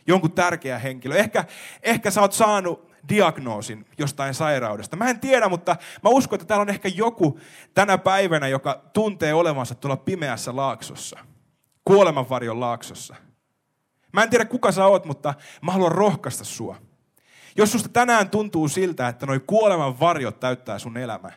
Jonkun 0.07 0.31
tärkeä 0.31 0.79
henkilö. 0.79 1.15
Ehkä, 1.15 1.45
ehkä 1.83 2.11
sä 2.11 2.21
oot 2.21 2.33
saanut 2.33 2.93
diagnoosin 3.09 3.85
jostain 3.97 4.33
sairaudesta. 4.33 4.95
Mä 4.95 5.09
en 5.09 5.19
tiedä, 5.19 5.49
mutta 5.49 5.75
mä 6.03 6.09
uskon, 6.09 6.37
että 6.37 6.45
täällä 6.45 6.61
on 6.61 6.69
ehkä 6.69 6.89
joku 6.95 7.39
tänä 7.73 7.97
päivänä, 7.97 8.47
joka 8.47 8.81
tuntee 8.93 9.33
olevansa 9.33 9.75
tuolla 9.75 9.97
pimeässä 9.97 10.55
laaksossa. 10.55 11.19
Kuolemanvarjon 11.85 12.59
laaksossa. 12.59 13.15
Mä 14.11 14.23
en 14.23 14.29
tiedä, 14.29 14.45
kuka 14.45 14.71
sä 14.71 14.85
oot, 14.85 15.05
mutta 15.05 15.33
mä 15.61 15.71
haluan 15.71 15.91
rohkaista 15.91 16.43
sua. 16.43 16.75
Jos 17.55 17.71
susta 17.71 17.89
tänään 17.89 18.29
tuntuu 18.29 18.67
siltä, 18.67 19.07
että 19.07 19.25
noi 19.25 19.39
kuoleman 19.39 19.99
varjot 19.99 20.39
täyttää 20.39 20.79
sun 20.79 20.97
elämä, 20.97 21.31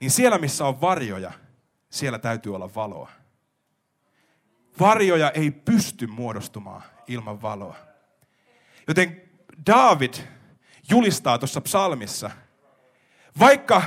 niin 0.00 0.10
siellä 0.10 0.38
missä 0.38 0.66
on 0.66 0.80
varjoja, 0.80 1.32
siellä 1.90 2.18
täytyy 2.18 2.54
olla 2.54 2.74
valoa. 2.74 3.10
Varjoja 4.80 5.30
ei 5.30 5.50
pysty 5.50 6.06
muodostumaan 6.06 6.82
ilman 7.08 7.42
valoa. 7.42 7.76
Joten 8.88 9.22
David 9.66 10.14
julistaa 10.90 11.38
tuossa 11.38 11.60
psalmissa, 11.60 12.30
vaikka 13.38 13.82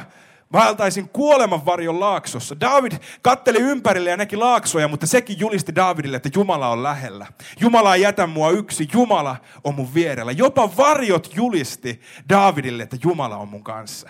vaeltaisin 0.53 1.09
kuoleman 1.09 1.65
varjon 1.65 1.99
laaksossa. 1.99 2.59
David 2.59 2.91
katteli 3.21 3.57
ympärille 3.57 4.09
ja 4.09 4.17
näki 4.17 4.35
laaksoja, 4.35 4.87
mutta 4.87 5.07
sekin 5.07 5.39
julisti 5.39 5.75
Davidille, 5.75 6.17
että 6.17 6.29
Jumala 6.35 6.69
on 6.69 6.83
lähellä. 6.83 7.27
Jumala 7.59 7.95
ei 7.95 8.01
jätä 8.01 8.27
mua 8.27 8.49
yksi, 8.49 8.87
Jumala 8.93 9.35
on 9.63 9.75
mun 9.75 9.93
vierellä. 9.93 10.31
Jopa 10.31 10.77
varjot 10.77 11.29
julisti 11.35 12.01
Davidille, 12.29 12.83
että 12.83 12.97
Jumala 13.03 13.37
on 13.37 13.47
mun 13.47 13.63
kanssa. 13.63 14.09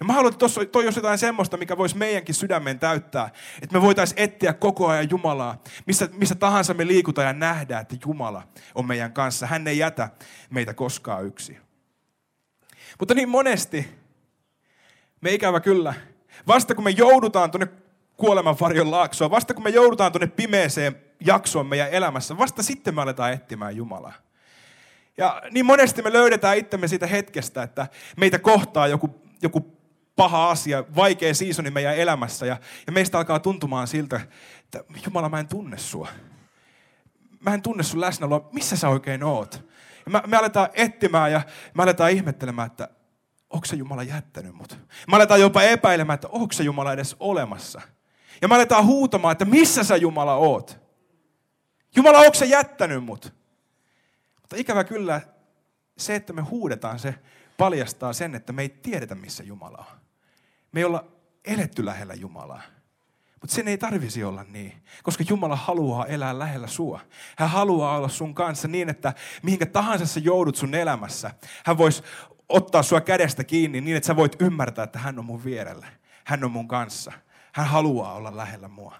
Ja 0.00 0.06
mä 0.06 0.12
haluan, 0.12 0.32
että 0.32 0.46
toi 0.72 0.84
olisi 0.84 0.98
jotain 0.98 1.18
semmoista, 1.18 1.56
mikä 1.56 1.76
voisi 1.76 1.96
meidänkin 1.96 2.34
sydämen 2.34 2.78
täyttää. 2.78 3.30
Että 3.62 3.76
me 3.76 3.82
voitaisiin 3.82 4.20
etsiä 4.20 4.52
koko 4.52 4.88
ajan 4.88 5.10
Jumalaa. 5.10 5.62
Missä, 5.86 6.08
missä 6.12 6.34
tahansa 6.34 6.74
me 6.74 6.86
liikutaan 6.86 7.26
ja 7.26 7.32
nähdään, 7.32 7.82
että 7.82 7.96
Jumala 8.06 8.42
on 8.74 8.86
meidän 8.86 9.12
kanssa. 9.12 9.46
Hän 9.46 9.68
ei 9.68 9.78
jätä 9.78 10.08
meitä 10.50 10.74
koskaan 10.74 11.26
yksin. 11.26 11.60
Mutta 12.98 13.14
niin 13.14 13.28
monesti 13.28 13.88
me 15.20 15.32
ikävä 15.32 15.60
kyllä, 15.60 15.94
vasta 16.46 16.74
kun 16.74 16.84
me 16.84 16.90
joudutaan 16.90 17.50
tuonne 17.50 17.68
kuoleman 18.16 18.56
varjon 18.60 18.90
laaksoon, 18.90 19.30
vasta 19.30 19.54
kun 19.54 19.64
me 19.64 19.70
joudutaan 19.70 20.12
tuonne 20.12 20.26
pimeeseen 20.26 20.96
jaksoon 21.20 21.66
meidän 21.66 21.90
elämässä, 21.90 22.38
vasta 22.38 22.62
sitten 22.62 22.94
me 22.94 23.02
aletaan 23.02 23.32
etsimään 23.32 23.76
Jumalaa. 23.76 24.12
Ja 25.16 25.42
niin 25.50 25.66
monesti 25.66 26.02
me 26.02 26.12
löydetään 26.12 26.58
itsemme 26.58 26.88
siitä 26.88 27.06
hetkestä, 27.06 27.62
että 27.62 27.86
meitä 28.16 28.38
kohtaa 28.38 28.86
joku, 28.86 29.22
joku 29.42 29.75
paha 30.16 30.50
asia, 30.50 30.84
vaikea 30.96 31.34
seasoni 31.34 31.70
meidän 31.70 31.96
elämässä. 31.96 32.46
Ja, 32.46 32.56
ja 32.86 32.92
meistä 32.92 33.18
alkaa 33.18 33.40
tuntumaan 33.40 33.86
siltä, 33.86 34.20
että 34.64 34.84
Jumala, 35.04 35.28
mä 35.28 35.40
en 35.40 35.48
tunne 35.48 35.78
sua. 35.78 36.08
Mä 37.40 37.54
en 37.54 37.62
tunne 37.62 37.82
sun 37.82 38.00
läsnäoloa. 38.00 38.48
Missä 38.52 38.76
sä 38.76 38.88
oikein 38.88 39.24
oot? 39.24 39.64
Ja 40.06 40.10
me, 40.10 40.22
me 40.26 40.36
aletaan 40.36 40.68
etsimään 40.74 41.32
ja 41.32 41.42
me 41.74 41.82
aletaan 41.82 42.10
ihmettelemään, 42.10 42.66
että 42.66 42.88
onko 43.50 43.66
se 43.66 43.76
Jumala 43.76 44.02
jättänyt 44.02 44.54
mut? 44.54 44.78
Me 45.10 45.16
aletaan 45.16 45.40
jopa 45.40 45.62
epäilemään, 45.62 46.14
että 46.14 46.28
onko 46.28 46.52
se 46.52 46.62
Jumala 46.62 46.92
edes 46.92 47.16
olemassa. 47.20 47.80
Ja 48.42 48.48
me 48.48 48.54
aletaan 48.54 48.86
huutamaan, 48.86 49.32
että 49.32 49.44
missä 49.44 49.84
sä 49.84 49.96
Jumala 49.96 50.34
oot? 50.34 50.80
Jumala, 51.96 52.18
onko 52.18 52.34
se 52.34 52.46
jättänyt 52.46 53.04
mut? 53.04 53.34
Mutta 54.40 54.56
ikävä 54.56 54.84
kyllä 54.84 55.20
se, 55.98 56.14
että 56.14 56.32
me 56.32 56.42
huudetaan, 56.42 56.98
se 56.98 57.14
paljastaa 57.58 58.12
sen, 58.12 58.34
että 58.34 58.52
me 58.52 58.62
ei 58.62 58.68
tiedetä, 58.68 59.14
missä 59.14 59.42
Jumala 59.42 59.86
on. 59.90 60.05
Me 60.76 60.80
ei 60.80 60.84
olla 60.84 61.04
eletty 61.44 61.84
lähellä 61.84 62.14
Jumalaa. 62.14 62.62
Mutta 63.40 63.54
sen 63.54 63.68
ei 63.68 63.78
tarvisi 63.78 64.24
olla 64.24 64.44
niin, 64.44 64.72
koska 65.02 65.24
Jumala 65.28 65.56
haluaa 65.56 66.06
elää 66.06 66.38
lähellä 66.38 66.66
sua. 66.66 67.00
Hän 67.36 67.50
haluaa 67.50 67.96
olla 67.96 68.08
sun 68.08 68.34
kanssa 68.34 68.68
niin, 68.68 68.88
että 68.88 69.14
mihinkä 69.42 69.66
tahansa 69.66 70.06
sä 70.06 70.20
joudut 70.20 70.56
sun 70.56 70.74
elämässä, 70.74 71.30
hän 71.64 71.78
voisi 71.78 72.02
ottaa 72.48 72.82
sua 72.82 73.00
kädestä 73.00 73.44
kiinni 73.44 73.80
niin, 73.80 73.96
että 73.96 74.06
sä 74.06 74.16
voit 74.16 74.42
ymmärtää, 74.42 74.84
että 74.84 74.98
hän 74.98 75.18
on 75.18 75.24
mun 75.24 75.44
vierellä. 75.44 75.86
Hän 76.24 76.44
on 76.44 76.50
mun 76.50 76.68
kanssa. 76.68 77.12
Hän 77.52 77.66
haluaa 77.66 78.14
olla 78.14 78.36
lähellä 78.36 78.68
mua. 78.68 78.96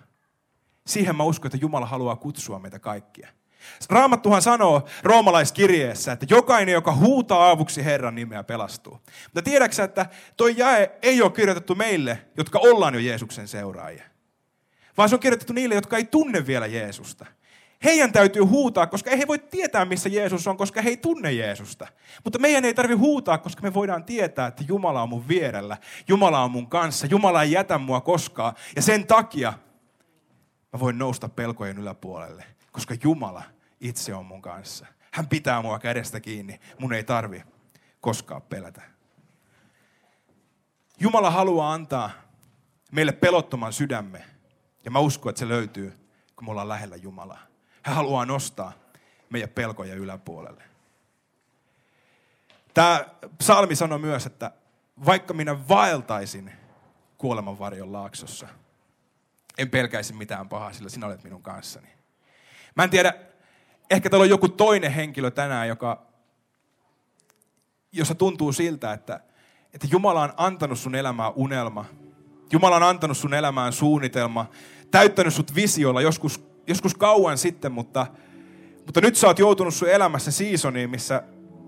Siihen 0.86 1.16
mä 1.16 1.24
uskon, 1.24 1.48
että 1.48 1.58
Jumala 1.60 1.86
haluaa 1.86 2.16
kutsua 2.16 2.58
meitä 2.58 2.78
kaikkia. 2.78 3.28
Raamattuhan 3.90 4.42
sanoo 4.42 4.88
roomalaiskirjeessä, 5.02 6.12
että 6.12 6.26
jokainen, 6.30 6.72
joka 6.72 6.94
huutaa 6.94 7.50
avuksi 7.50 7.84
Herran 7.84 8.14
nimeä, 8.14 8.44
pelastuu. 8.44 9.00
Mutta 9.24 9.42
tiedätkö 9.42 9.84
että 9.84 10.06
toi 10.36 10.54
jae 10.56 10.98
ei 11.02 11.22
ole 11.22 11.30
kirjoitettu 11.30 11.74
meille, 11.74 12.18
jotka 12.36 12.58
ollaan 12.58 12.94
jo 12.94 13.00
Jeesuksen 13.00 13.48
seuraajia. 13.48 14.04
Vaan 14.96 15.08
se 15.08 15.14
on 15.14 15.20
kirjoitettu 15.20 15.52
niille, 15.52 15.74
jotka 15.74 15.96
ei 15.96 16.04
tunne 16.04 16.46
vielä 16.46 16.66
Jeesusta. 16.66 17.26
Heidän 17.84 18.12
täytyy 18.12 18.42
huutaa, 18.42 18.86
koska 18.86 19.10
ei 19.10 19.18
he 19.18 19.26
voi 19.26 19.38
tietää, 19.38 19.84
missä 19.84 20.08
Jeesus 20.08 20.46
on, 20.46 20.56
koska 20.56 20.82
he 20.82 20.88
ei 20.88 20.96
tunne 20.96 21.32
Jeesusta. 21.32 21.86
Mutta 22.24 22.38
meidän 22.38 22.64
ei 22.64 22.74
tarvitse 22.74 23.00
huutaa, 23.00 23.38
koska 23.38 23.62
me 23.62 23.74
voidaan 23.74 24.04
tietää, 24.04 24.46
että 24.46 24.64
Jumala 24.68 25.02
on 25.02 25.08
mun 25.08 25.28
vierellä. 25.28 25.76
Jumala 26.08 26.40
on 26.40 26.50
mun 26.50 26.66
kanssa. 26.66 27.06
Jumala 27.06 27.42
ei 27.42 27.52
jätä 27.52 27.78
mua 27.78 28.00
koskaan. 28.00 28.54
Ja 28.76 28.82
sen 28.82 29.06
takia 29.06 29.52
mä 30.72 30.80
voin 30.80 30.98
nousta 30.98 31.28
pelkojen 31.28 31.78
yläpuolelle, 31.78 32.44
koska 32.76 32.94
Jumala 33.02 33.42
itse 33.80 34.14
on 34.14 34.26
mun 34.26 34.42
kanssa. 34.42 34.86
Hän 35.12 35.28
pitää 35.28 35.62
mua 35.62 35.78
kädestä 35.78 36.20
kiinni. 36.20 36.60
Mun 36.78 36.92
ei 36.92 37.04
tarvi 37.04 37.44
koskaan 38.00 38.42
pelätä. 38.42 38.82
Jumala 41.00 41.30
haluaa 41.30 41.72
antaa 41.72 42.10
meille 42.92 43.12
pelottoman 43.12 43.72
sydämme. 43.72 44.24
Ja 44.84 44.90
mä 44.90 44.98
uskon, 44.98 45.30
että 45.30 45.38
se 45.40 45.48
löytyy, 45.48 45.92
kun 46.36 46.44
me 46.44 46.50
ollaan 46.50 46.68
lähellä 46.68 46.96
Jumalaa. 46.96 47.46
Hän 47.82 47.96
haluaa 47.96 48.26
nostaa 48.26 48.72
meidän 49.30 49.48
pelkoja 49.48 49.94
yläpuolelle. 49.94 50.62
Tämä 52.74 53.04
psalmi 53.38 53.76
sanoi 53.76 53.98
myös, 53.98 54.26
että 54.26 54.52
vaikka 55.06 55.34
minä 55.34 55.68
vaeltaisin 55.68 56.52
kuoleman 57.18 57.58
varjon 57.58 57.92
laaksossa, 57.92 58.48
en 59.58 59.70
pelkäisi 59.70 60.12
mitään 60.12 60.48
pahaa, 60.48 60.72
sillä 60.72 60.88
sinä 60.88 61.06
olet 61.06 61.24
minun 61.24 61.42
kanssani. 61.42 61.95
Mä 62.76 62.84
en 62.84 62.90
tiedä, 62.90 63.14
ehkä 63.90 64.10
täällä 64.10 64.22
on 64.22 64.30
joku 64.30 64.48
toinen 64.48 64.92
henkilö 64.92 65.30
tänään, 65.30 65.68
joka, 65.68 66.06
jossa 67.92 68.14
tuntuu 68.14 68.52
siltä, 68.52 68.92
että, 68.92 69.20
että 69.74 69.86
Jumala 69.90 70.22
on 70.22 70.32
antanut 70.36 70.78
sun 70.78 70.94
elämään 70.94 71.32
unelma. 71.36 71.84
Jumala 72.52 72.76
on 72.76 72.82
antanut 72.82 73.16
sun 73.16 73.34
elämään 73.34 73.72
suunnitelma, 73.72 74.50
täyttänyt 74.90 75.34
sut 75.34 75.54
visiolla 75.54 76.02
joskus 76.02 76.46
joskus 76.66 76.94
kauan 76.94 77.38
sitten, 77.38 77.72
mutta, 77.72 78.06
mutta 78.86 79.00
nyt 79.00 79.16
sä 79.16 79.26
oot 79.26 79.38
joutunut 79.38 79.74
sun 79.74 79.88
elämässä 79.88 80.30
seasoniin, 80.30 80.90
missä, 80.90 81.22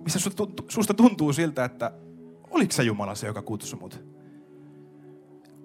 missä 0.05 0.19
susta 0.69 0.95
tuntuu 0.95 1.33
siltä, 1.33 1.65
että 1.65 1.93
oliko 2.51 2.73
se 2.73 2.83
Jumala 2.83 3.15
se, 3.15 3.27
joka 3.27 3.43
kutsui 3.43 3.81
mut? 3.81 4.18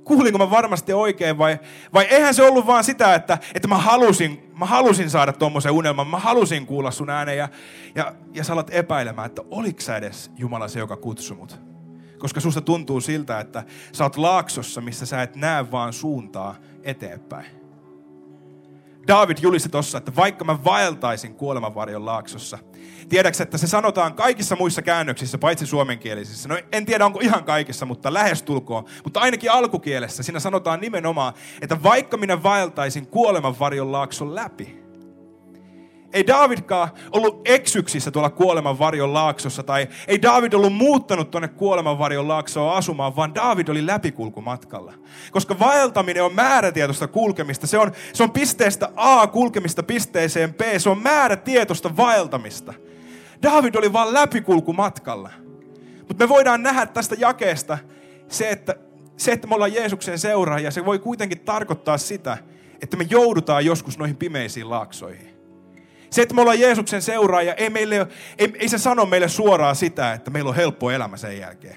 Kuulinko 0.04 0.38
mä 0.38 0.50
varmasti 0.50 0.94
oikein 0.94 1.38
vai, 1.38 1.60
vai 1.94 2.06
eihän 2.06 2.34
se 2.34 2.44
ollut 2.44 2.68
vaan 2.68 2.84
sitä, 2.84 3.16
että, 3.16 3.38
että 3.56 3.68
mä, 3.68 3.78
halusin, 3.78 4.52
mä 4.60 4.66
halusin 4.66 5.10
saada 5.10 5.34
tuommoisen 5.34 5.72
unelman, 5.72 6.08
mä 6.08 6.20
halusin 6.20 6.66
kuulla 6.66 6.92
sun 6.92 7.10
äänen 7.10 7.38
ja, 7.38 7.50
ja, 7.96 8.16
ja 8.34 8.44
sä 8.44 8.54
alat 8.54 8.74
epäilemään, 8.74 9.26
että 9.26 9.42
oliko 9.52 9.82
sä 9.82 9.98
edes 9.98 10.32
Jumala 10.38 10.68
se, 10.68 10.80
joka 10.80 10.98
kutsui 10.98 11.38
mut? 11.38 11.60
Koska 12.18 12.40
susta 12.40 12.62
tuntuu 12.62 13.02
siltä, 13.02 13.40
että 13.40 13.64
sä 13.92 14.04
oot 14.04 14.18
laaksossa, 14.18 14.82
missä 14.82 15.06
sä 15.06 15.24
et 15.24 15.36
näe 15.36 15.72
vaan 15.72 15.94
suuntaa 15.94 16.56
eteenpäin. 16.84 17.63
David 19.08 19.38
julisti 19.42 19.70
tuossa, 19.70 19.98
että 19.98 20.16
vaikka 20.16 20.46
mä 20.46 20.64
vaeltaisin 20.64 21.36
kuolemanvarjon 21.36 22.06
laaksossa, 22.06 22.60
tiedätkö, 23.10 23.44
että 23.44 23.58
se 23.58 23.68
sanotaan 23.68 24.14
kaikissa 24.14 24.56
muissa 24.56 24.82
käännöksissä, 24.82 25.38
paitsi 25.38 25.66
suomenkielisissä. 25.66 26.50
No 26.50 26.58
en 26.72 26.86
tiedä, 26.86 27.06
onko 27.06 27.20
ihan 27.20 27.44
kaikissa, 27.44 27.86
mutta 27.86 28.14
lähestulkoon. 28.14 28.86
Mutta 29.04 29.20
ainakin 29.20 29.52
alkukielessä 29.52 30.24
siinä 30.24 30.40
sanotaan 30.40 30.82
nimenomaan, 30.82 31.34
että 31.62 31.84
vaikka 31.84 32.18
minä 32.18 32.44
vaeltaisin 32.44 33.08
kuolemanvarjon 33.08 33.92
laakson 33.92 34.36
läpi, 34.36 34.83
ei 36.14 36.28
Davidkaan 36.28 36.90
ollut 37.12 37.42
eksyksissä 37.46 38.12
tuolla 38.12 38.30
kuoleman 38.30 38.80
varjon 38.80 39.14
laaksossa, 39.14 39.64
tai 39.64 39.88
ei 40.08 40.22
David 40.22 40.54
ollut 40.54 40.74
muuttanut 40.74 41.32
tuonne 41.32 41.48
kuoleman 41.48 42.00
varjon 42.00 42.28
laaksoon 42.28 42.76
asumaan, 42.76 43.16
vaan 43.16 43.36
David 43.36 43.68
oli 43.68 43.86
läpikulkumatkalla. 43.86 44.94
Koska 45.32 45.60
vaeltaminen 45.60 46.24
on 46.24 46.36
määrätietoista 46.36 47.08
kulkemista. 47.08 47.68
Se 47.68 47.78
on, 47.78 47.92
se 48.14 48.24
on 48.24 48.32
pisteestä 48.32 48.90
A 48.96 49.28
kulkemista 49.28 49.84
pisteeseen 49.84 50.54
B. 50.54 50.62
Se 50.78 50.90
on 50.90 51.02
määrätietoista 51.02 51.98
vaeltamista. 51.98 52.74
David 53.44 53.76
oli 53.76 53.94
vaan 53.94 54.14
läpikulkumatkalla. 54.14 55.30
Mutta 56.08 56.24
me 56.26 56.30
voidaan 56.30 56.64
nähdä 56.64 56.86
tästä 56.86 57.16
jakeesta 57.20 57.78
se, 58.28 58.50
että, 58.50 58.76
se, 59.18 59.32
että 59.32 59.48
me 59.48 59.56
ollaan 59.56 59.74
Jeesuksen 59.74 60.20
seuraajia, 60.20 60.72
se 60.72 60.86
voi 60.86 61.00
kuitenkin 61.00 61.40
tarkoittaa 61.40 61.98
sitä, 61.98 62.38
että 62.82 62.98
me 62.98 63.08
joudutaan 63.10 63.66
joskus 63.66 63.98
noihin 63.98 64.18
pimeisiin 64.18 64.70
laaksoihin. 64.70 65.33
Se, 66.14 66.22
että 66.22 66.36
me 66.36 66.42
ollaan 66.42 66.60
Jeesuksen 66.60 67.02
seuraaja, 67.02 67.54
ei, 67.54 67.70
meille, 67.70 68.08
ei, 68.38 68.54
ei 68.60 68.70
se 68.70 68.78
sano 68.78 69.06
meille 69.06 69.28
suoraan 69.28 69.76
sitä, 69.76 70.14
että 70.14 70.32
meillä 70.32 70.50
on 70.50 70.56
helppo 70.56 70.92
elämä 70.92 71.18
sen 71.18 71.40
jälkeen. 71.40 71.76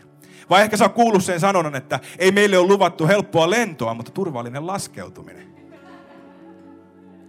Vai 0.50 0.62
ehkä 0.62 0.76
sä 0.76 0.84
oot 0.84 0.92
kuullut 0.92 1.24
sen 1.24 1.40
sanonnan, 1.40 1.74
että 1.74 2.00
ei 2.18 2.32
meille 2.32 2.58
ole 2.58 2.68
luvattu 2.68 3.06
helppoa 3.06 3.50
lentoa, 3.50 3.94
mutta 3.94 4.12
turvallinen 4.12 4.66
laskeutuminen. 4.66 5.56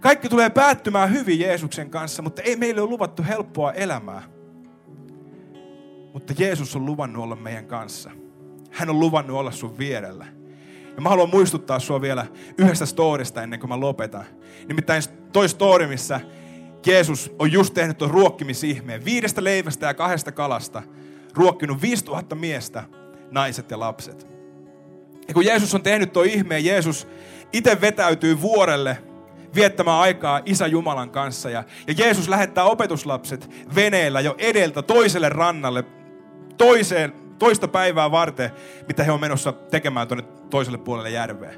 Kaikki 0.00 0.28
tulee 0.28 0.50
päättymään 0.50 1.12
hyvin 1.12 1.40
Jeesuksen 1.40 1.90
kanssa, 1.90 2.22
mutta 2.22 2.42
ei 2.42 2.56
meille 2.56 2.80
ole 2.80 2.90
luvattu 2.90 3.24
helppoa 3.28 3.72
elämää. 3.72 4.22
Mutta 6.12 6.34
Jeesus 6.38 6.76
on 6.76 6.86
luvannut 6.86 7.24
olla 7.24 7.36
meidän 7.36 7.66
kanssa. 7.66 8.10
Hän 8.70 8.90
on 8.90 9.00
luvannut 9.00 9.38
olla 9.38 9.50
sun 9.50 9.78
vierellä. 9.78 10.26
Ja 10.96 11.02
mä 11.02 11.08
haluan 11.08 11.30
muistuttaa 11.30 11.78
sua 11.78 12.00
vielä 12.00 12.26
yhdestä 12.58 12.86
storista 12.86 13.42
ennen 13.42 13.60
kuin 13.60 13.70
mä 13.70 13.80
lopetan. 13.80 14.24
Nimittäin 14.68 15.02
toi 15.32 15.48
story, 15.48 15.86
missä 15.86 16.20
Jeesus 16.88 17.32
on 17.38 17.52
just 17.52 17.74
tehnyt 17.74 17.98
tuon 17.98 18.10
ruokkimisihmeen. 18.10 19.04
Viidestä 19.04 19.44
leivästä 19.44 19.86
ja 19.86 19.94
kahdesta 19.94 20.32
kalasta 20.32 20.82
ruokkinut 21.34 21.82
5000 21.82 22.34
miestä, 22.34 22.84
naiset 23.30 23.70
ja 23.70 23.78
lapset. 23.78 24.26
Ja 25.28 25.34
kun 25.34 25.44
Jeesus 25.44 25.74
on 25.74 25.82
tehnyt 25.82 26.12
tuo 26.12 26.22
ihmeen, 26.22 26.64
Jeesus 26.64 27.08
itse 27.52 27.80
vetäytyy 27.80 28.40
vuorelle 28.40 28.98
viettämään 29.54 30.00
aikaa 30.00 30.40
Isä 30.44 30.66
Jumalan 30.66 31.10
kanssa. 31.10 31.50
Ja, 31.50 31.64
ja 31.86 31.94
Jeesus 31.96 32.28
lähettää 32.28 32.64
opetuslapset 32.64 33.50
veneellä 33.74 34.20
jo 34.20 34.34
edeltä 34.38 34.82
toiselle 34.82 35.28
rannalle, 35.28 35.84
toiseen, 36.58 37.12
toista 37.38 37.68
päivää 37.68 38.10
varten, 38.10 38.50
mitä 38.88 39.04
he 39.04 39.12
on 39.12 39.20
menossa 39.20 39.52
tekemään 39.52 40.08
tuonne 40.08 40.24
toiselle 40.50 40.78
puolelle 40.78 41.10
järveä. 41.10 41.54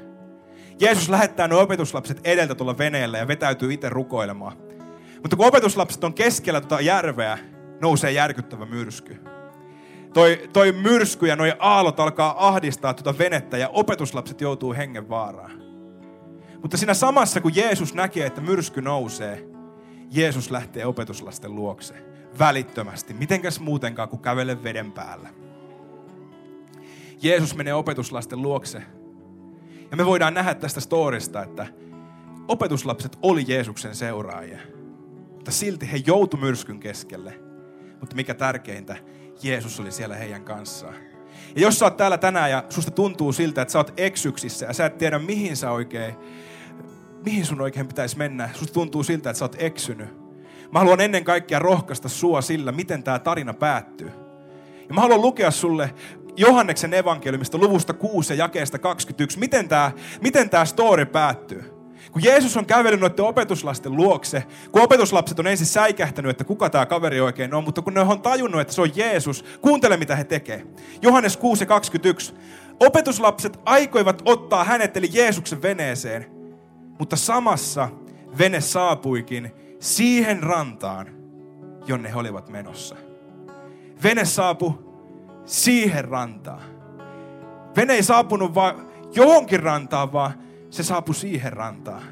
Jeesus 0.79 1.09
lähettää 1.09 1.47
nuo 1.47 1.61
opetuslapset 1.61 2.21
edeltä 2.23 2.55
tuolla 2.55 2.77
veneellä 2.77 3.17
ja 3.17 3.27
vetäytyy 3.27 3.73
itse 3.73 3.89
rukoilemaan. 3.89 4.70
Mutta 5.21 5.35
kun 5.35 5.45
opetuslapset 5.45 6.03
on 6.03 6.13
keskellä 6.13 6.61
tuota 6.61 6.81
järveä, 6.81 7.37
nousee 7.81 8.11
järkyttävä 8.11 8.65
myrsky. 8.65 9.17
Toi, 10.13 10.49
toi 10.53 10.71
myrsky 10.71 11.27
ja 11.27 11.35
noi 11.35 11.53
aallot 11.59 11.99
alkaa 11.99 12.47
ahdistaa 12.47 12.93
tuota 12.93 13.17
venettä 13.17 13.57
ja 13.57 13.69
opetuslapset 13.69 14.41
joutuu 14.41 14.73
hengen 14.73 15.09
vaaraan. 15.09 15.61
Mutta 16.61 16.77
siinä 16.77 16.93
samassa, 16.93 17.41
kun 17.41 17.55
Jeesus 17.55 17.93
näkee, 17.93 18.25
että 18.25 18.41
myrsky 18.41 18.81
nousee, 18.81 19.47
Jeesus 20.11 20.51
lähtee 20.51 20.85
opetuslasten 20.85 21.55
luokse 21.55 21.93
välittömästi. 22.39 23.13
Mitenkäs 23.13 23.59
muutenkaan 23.59 24.09
kuin 24.09 24.21
kävele 24.21 24.63
veden 24.63 24.91
päällä. 24.91 25.29
Jeesus 27.21 27.55
menee 27.55 27.73
opetuslasten 27.73 28.41
luokse. 28.41 28.83
Ja 29.91 29.97
me 29.97 30.05
voidaan 30.05 30.33
nähdä 30.33 30.55
tästä 30.55 30.79
storista, 30.79 31.43
että 31.43 31.67
opetuslapset 32.47 33.17
oli 33.21 33.45
Jeesuksen 33.47 33.95
seuraajia. 33.95 34.59
Mutta 35.41 35.51
silti 35.51 35.91
he 35.91 36.01
joutu 36.05 36.37
myrskyn 36.37 36.79
keskelle. 36.79 37.33
Mutta 37.99 38.15
mikä 38.15 38.33
tärkeintä, 38.33 38.97
Jeesus 39.43 39.79
oli 39.79 39.91
siellä 39.91 40.15
heidän 40.15 40.43
kanssaan. 40.43 40.95
Ja 41.55 41.61
jos 41.61 41.79
sä 41.79 41.85
oot 41.85 41.97
täällä 41.97 42.17
tänään 42.17 42.51
ja 42.51 42.63
susta 42.69 42.91
tuntuu 42.91 43.33
siltä, 43.33 43.61
että 43.61 43.71
sä 43.71 43.79
oot 43.79 43.93
eksyksissä 43.97 44.65
ja 44.65 44.73
sä 44.73 44.85
et 44.85 44.97
tiedä 44.97 45.19
mihin 45.19 45.57
sä 45.57 45.71
oikein, 45.71 46.15
mihin 47.25 47.45
sun 47.45 47.61
oikein 47.61 47.87
pitäisi 47.87 48.17
mennä. 48.17 48.49
Susta 48.53 48.73
tuntuu 48.73 49.03
siltä, 49.03 49.29
että 49.29 49.37
sä 49.37 49.45
oot 49.45 49.55
eksynyt. 49.59 50.09
Mä 50.71 50.79
haluan 50.79 51.01
ennen 51.01 51.23
kaikkea 51.23 51.59
rohkaista 51.59 52.09
sua 52.09 52.41
sillä, 52.41 52.71
miten 52.71 53.03
tämä 53.03 53.19
tarina 53.19 53.53
päättyy. 53.53 54.11
Ja 54.87 54.93
mä 54.93 55.01
haluan 55.01 55.21
lukea 55.21 55.51
sulle 55.51 55.93
Johanneksen 56.37 56.93
evankeliumista 56.93 57.57
luvusta 57.57 57.93
6 57.93 58.33
ja 58.33 58.37
jakeesta 58.37 58.79
21, 58.79 59.39
miten 59.39 59.67
tämä 59.67 59.91
miten 60.21 60.49
tää 60.49 60.65
story 60.65 61.05
päättyy. 61.05 61.70
Kun 62.11 62.23
Jeesus 62.23 62.57
on 62.57 62.65
kävellyt 62.65 62.99
noiden 62.99 63.25
opetuslasten 63.25 63.95
luokse, 63.95 64.43
kun 64.71 64.81
opetuslapset 64.81 65.39
on 65.39 65.47
ensin 65.47 65.67
säikähtänyt, 65.67 66.29
että 66.29 66.43
kuka 66.43 66.69
tämä 66.69 66.85
kaveri 66.85 67.21
oikein 67.21 67.53
on, 67.53 67.63
mutta 67.63 67.81
kun 67.81 67.93
ne 67.93 68.01
on 68.01 68.21
tajunnut, 68.21 68.61
että 68.61 68.73
se 68.73 68.81
on 68.81 68.91
Jeesus, 68.95 69.45
kuuntele 69.61 69.97
mitä 69.97 70.15
he 70.15 70.23
tekee. 70.23 70.65
Johannes 71.01 71.37
6 71.37 71.63
ja 71.63 71.67
21. 71.67 72.33
Opetuslapset 72.79 73.59
aikoivat 73.65 74.21
ottaa 74.25 74.63
hänet 74.63 74.97
eli 74.97 75.09
Jeesuksen 75.13 75.61
veneeseen, 75.61 76.25
mutta 76.99 77.15
samassa 77.15 77.89
vene 78.37 78.61
saapuikin 78.61 79.51
siihen 79.79 80.43
rantaan, 80.43 81.07
jonne 81.85 82.09
he 82.09 82.15
olivat 82.15 82.49
menossa. 82.49 82.95
Vene 84.03 84.25
saapui 84.25 84.73
siihen 85.45 86.05
rantaan. 86.05 86.61
Vene 87.75 87.93
ei 87.93 88.03
saapunut 88.03 88.55
vaan 88.55 88.87
johonkin 89.15 89.59
rantaan, 89.63 90.13
vaan 90.13 90.33
se 90.71 90.83
saapui 90.83 91.15
siihen 91.15 91.53
rantaan. 91.53 92.03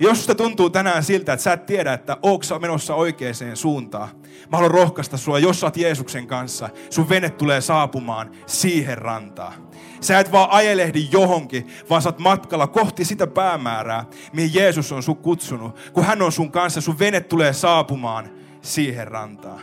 Jos 0.00 0.18
susta 0.18 0.34
tuntuu 0.34 0.70
tänään 0.70 1.04
siltä, 1.04 1.32
että 1.32 1.44
sä 1.44 1.52
et 1.52 1.66
tiedä, 1.66 1.92
että 1.92 2.16
onko 2.22 2.42
sä 2.42 2.58
menossa 2.58 2.94
oikeaan 2.94 3.34
suuntaan, 3.54 4.08
mä 4.52 4.56
haluan 4.56 4.70
rohkaista 4.70 5.16
sua, 5.16 5.38
jos 5.38 5.60
sä 5.60 5.66
oot 5.66 5.76
Jeesuksen 5.76 6.26
kanssa, 6.26 6.68
sun 6.90 7.08
vene 7.08 7.30
tulee 7.30 7.60
saapumaan 7.60 8.30
siihen 8.46 8.98
rantaan. 8.98 9.52
Sä 10.00 10.18
et 10.18 10.32
vaan 10.32 10.50
ajelehdi 10.50 11.08
johonkin, 11.12 11.66
vaan 11.90 12.02
sä 12.02 12.08
oot 12.08 12.18
matkalla 12.18 12.66
kohti 12.66 13.04
sitä 13.04 13.26
päämäärää, 13.26 14.04
mihin 14.32 14.54
Jeesus 14.54 14.92
on 14.92 15.02
sun 15.02 15.16
kutsunut. 15.16 15.78
Kun 15.92 16.04
hän 16.04 16.22
on 16.22 16.32
sun 16.32 16.50
kanssa, 16.50 16.80
sun 16.80 16.98
vene 16.98 17.20
tulee 17.20 17.52
saapumaan 17.52 18.30
siihen 18.62 19.08
rantaan. 19.08 19.60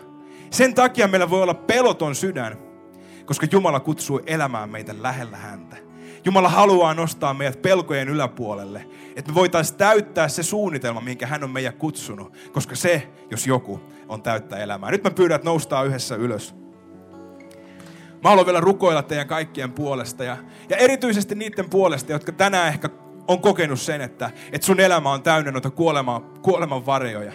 Sen 0.52 0.74
takia 0.74 1.08
meillä 1.08 1.30
voi 1.30 1.44
olla 1.44 1.54
peloton 1.54 2.16
sydän, 2.16 2.58
koska 3.26 3.48
Jumala 3.52 3.80
kutsuu 3.80 4.22
elämään 4.26 4.70
meitä 4.70 4.96
lähellä 4.98 5.38
häntä. 5.38 5.91
Jumala 6.26 6.50
haluaa 6.50 6.94
nostaa 6.94 7.34
meidät 7.34 7.62
pelkojen 7.62 8.10
yläpuolelle, 8.10 8.88
että 9.16 9.32
me 9.32 9.36
voitaisiin 9.36 9.78
täyttää 9.78 10.28
se 10.28 10.44
suunnitelma, 10.44 11.02
minkä 11.02 11.28
hän 11.28 11.44
on 11.44 11.52
meidät 11.52 11.76
kutsunut, 11.76 12.34
koska 12.52 12.76
se, 12.76 13.08
jos 13.32 13.48
joku, 13.48 13.82
on 14.08 14.22
täyttää 14.22 14.60
elämää. 14.60 14.92
Nyt 14.92 15.04
mä 15.04 15.12
pyydän, 15.12 15.36
että 15.36 15.50
noustaan 15.50 15.88
yhdessä 15.88 16.16
ylös. 16.16 16.56
Mä 18.24 18.30
haluan 18.30 18.46
vielä 18.46 18.60
rukoilla 18.60 19.04
teidän 19.04 19.28
kaikkien 19.28 19.72
puolesta 19.72 20.24
ja, 20.24 20.38
ja 20.70 20.78
erityisesti 20.78 21.36
niiden 21.36 21.70
puolesta, 21.70 22.12
jotka 22.12 22.32
tänään 22.32 22.68
ehkä 22.68 22.90
on 23.28 23.42
kokenut 23.42 23.80
sen, 23.80 24.02
että, 24.02 24.32
että 24.52 24.66
sun 24.66 24.80
elämä 24.80 25.12
on 25.12 25.24
täynnä 25.24 25.52
noita 25.52 25.70
kuoleman, 25.70 26.22
kuoleman 26.22 26.86
varjoja. 26.86 27.34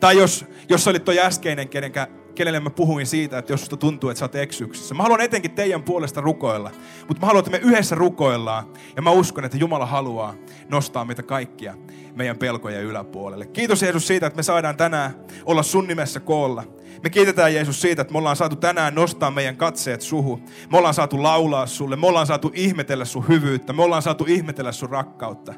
Tai 0.00 0.16
jos, 0.16 0.44
jos 0.68 0.88
olit 0.88 1.04
tuo 1.04 1.14
äskeinen, 1.18 1.68
kenenkä 1.68 2.08
kenelle 2.34 2.60
mä 2.60 2.70
puhuin 2.70 3.06
siitä, 3.06 3.38
että 3.38 3.52
jos 3.52 3.60
susta 3.60 3.76
tuntuu, 3.76 4.10
että 4.10 4.18
sä 4.18 4.24
oot 4.24 4.34
eksyksissä. 4.34 4.94
Mä 4.94 5.02
haluan 5.02 5.20
etenkin 5.20 5.50
teidän 5.50 5.82
puolesta 5.82 6.20
rukoilla, 6.20 6.70
mutta 7.08 7.20
mä 7.20 7.26
haluan, 7.26 7.44
että 7.46 7.50
me 7.50 7.70
yhdessä 7.70 7.94
rukoillaan. 7.94 8.64
Ja 8.96 9.02
mä 9.02 9.10
uskon, 9.10 9.44
että 9.44 9.58
Jumala 9.58 9.86
haluaa 9.86 10.34
nostaa 10.68 11.04
meitä 11.04 11.22
kaikkia 11.22 11.74
meidän 12.14 12.38
pelkojen 12.38 12.84
yläpuolelle. 12.84 13.46
Kiitos 13.46 13.82
Jeesus 13.82 14.06
siitä, 14.06 14.26
että 14.26 14.36
me 14.36 14.42
saadaan 14.42 14.76
tänään 14.76 15.14
olla 15.44 15.62
sun 15.62 15.86
nimessä 15.86 16.20
koolla. 16.20 16.64
Me 17.02 17.10
kiitetään 17.10 17.54
Jeesus 17.54 17.80
siitä, 17.80 18.02
että 18.02 18.12
me 18.12 18.18
ollaan 18.18 18.36
saatu 18.36 18.56
tänään 18.56 18.94
nostaa 18.94 19.30
meidän 19.30 19.56
katseet 19.56 20.00
suhu. 20.00 20.40
Me 20.72 20.78
ollaan 20.78 20.94
saatu 20.94 21.22
laulaa 21.22 21.66
sulle, 21.66 21.96
me 21.96 22.06
ollaan 22.06 22.26
saatu 22.26 22.50
ihmetellä 22.54 23.04
sun 23.04 23.28
hyvyyttä, 23.28 23.72
me 23.72 23.82
ollaan 23.82 24.02
saatu 24.02 24.24
ihmetellä 24.28 24.72
sun 24.72 24.90
rakkautta. 24.90 25.54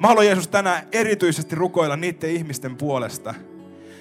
Mä 0.00 0.08
haluan 0.08 0.26
Jeesus 0.26 0.48
tänään 0.48 0.88
erityisesti 0.92 1.56
rukoilla 1.56 1.96
niiden 1.96 2.30
ihmisten 2.30 2.76
puolesta, 2.76 3.34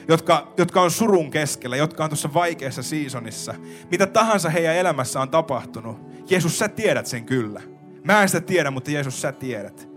jotka, 0.08 0.54
jotka 0.58 0.82
on 0.82 0.92
surun 0.92 1.32
keskellä, 1.32 1.76
jotka 1.76 2.04
on 2.04 2.10
tuossa 2.10 2.34
vaikeassa 2.34 2.84
seasonissa. 2.84 3.54
Mitä 3.92 4.08
tahansa 4.08 4.50
heidän 4.50 4.76
elämässä 4.76 5.22
on 5.22 5.30
tapahtunut. 5.30 5.98
Jeesus, 6.30 6.60
sä 6.60 6.68
tiedät 6.68 7.06
sen 7.06 7.26
kyllä. 7.26 7.62
Mä 8.04 8.22
en 8.22 8.30
sitä 8.30 8.42
tiedä, 8.42 8.72
mutta 8.72 8.92
Jeesus, 8.92 9.22
sä 9.22 9.32
tiedät. 9.32 9.90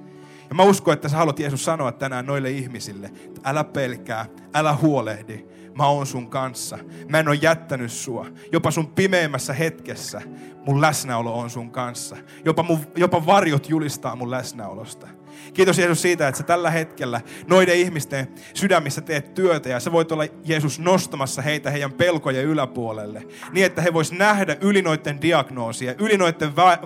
Ja 0.48 0.54
mä 0.54 0.62
uskon, 0.62 0.94
että 0.94 1.08
sä 1.08 1.16
haluat 1.16 1.38
Jeesus 1.38 1.64
sanoa 1.64 1.92
tänään 1.92 2.26
noille 2.26 2.50
ihmisille, 2.50 3.06
että 3.06 3.40
älä 3.44 3.64
pelkää, 3.64 4.26
älä 4.54 4.74
huolehdi, 4.74 5.44
mä 5.74 5.86
oon 5.86 6.06
sun 6.06 6.30
kanssa. 6.30 6.78
Mä 7.08 7.18
en 7.18 7.28
ole 7.28 7.38
jättänyt 7.42 7.92
sua. 7.92 8.26
Jopa 8.52 8.70
sun 8.70 8.86
pimeimmässä 8.86 9.52
hetkessä 9.52 10.22
mun 10.66 10.80
läsnäolo 10.80 11.38
on 11.38 11.50
sun 11.50 11.70
kanssa. 11.70 12.16
Jopa, 12.44 12.62
mun, 12.62 12.80
jopa 12.96 13.26
varjot 13.26 13.68
julistaa 13.68 14.16
mun 14.16 14.30
läsnäolosta. 14.30 15.08
Kiitos 15.54 15.78
Jeesus 15.78 16.02
siitä, 16.02 16.28
että 16.28 16.38
sä 16.38 16.44
tällä 16.44 16.70
hetkellä 16.70 17.20
noiden 17.46 17.76
ihmisten 17.76 18.28
sydämissä 18.54 19.00
teet 19.00 19.34
työtä 19.34 19.68
ja 19.68 19.80
sä 19.80 19.92
voit 19.92 20.12
olla 20.12 20.24
Jeesus 20.44 20.78
nostamassa 20.78 21.42
heitä 21.42 21.70
heidän 21.70 21.92
pelkojen 21.92 22.44
yläpuolelle. 22.44 23.22
Niin, 23.52 23.66
että 23.66 23.82
he 23.82 23.92
vois 23.92 24.12
nähdä 24.12 24.56
yli 24.60 24.82
noiden 24.82 25.22
diagnoosia, 25.22 25.94
yli 25.98 26.16
noiden 26.16 26.56
va- 26.56 26.78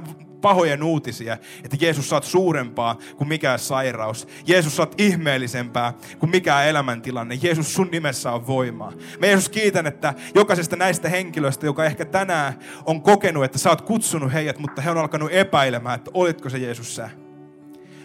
pahojen 0.44 0.82
uutisia, 0.82 1.36
että 1.64 1.76
Jeesus 1.80 2.08
saat 2.08 2.24
suurempaa 2.24 2.98
kuin 3.16 3.28
mikään 3.28 3.58
sairaus. 3.58 4.28
Jeesus 4.46 4.76
saat 4.76 4.94
ihmeellisempää 4.98 5.92
kuin 6.18 6.30
mikään 6.30 6.66
elämäntilanne. 6.66 7.38
Jeesus 7.42 7.74
sun 7.74 7.88
nimessä 7.92 8.32
on 8.32 8.46
voimaa. 8.46 8.92
Me 9.18 9.26
Jeesus 9.26 9.48
kiitän, 9.48 9.86
että 9.86 10.14
jokaisesta 10.34 10.76
näistä 10.76 11.08
henkilöistä, 11.08 11.66
joka 11.66 11.84
ehkä 11.84 12.04
tänään 12.04 12.58
on 12.86 13.02
kokenut, 13.02 13.44
että 13.44 13.58
sä 13.58 13.70
oot 13.70 13.80
kutsunut 13.80 14.32
heidät, 14.32 14.58
mutta 14.58 14.82
he 14.82 14.90
on 14.90 14.98
alkanut 14.98 15.32
epäilemään, 15.32 15.94
että 15.94 16.10
olitko 16.14 16.50
se 16.50 16.58
Jeesus 16.58 16.96
sä. 16.96 17.23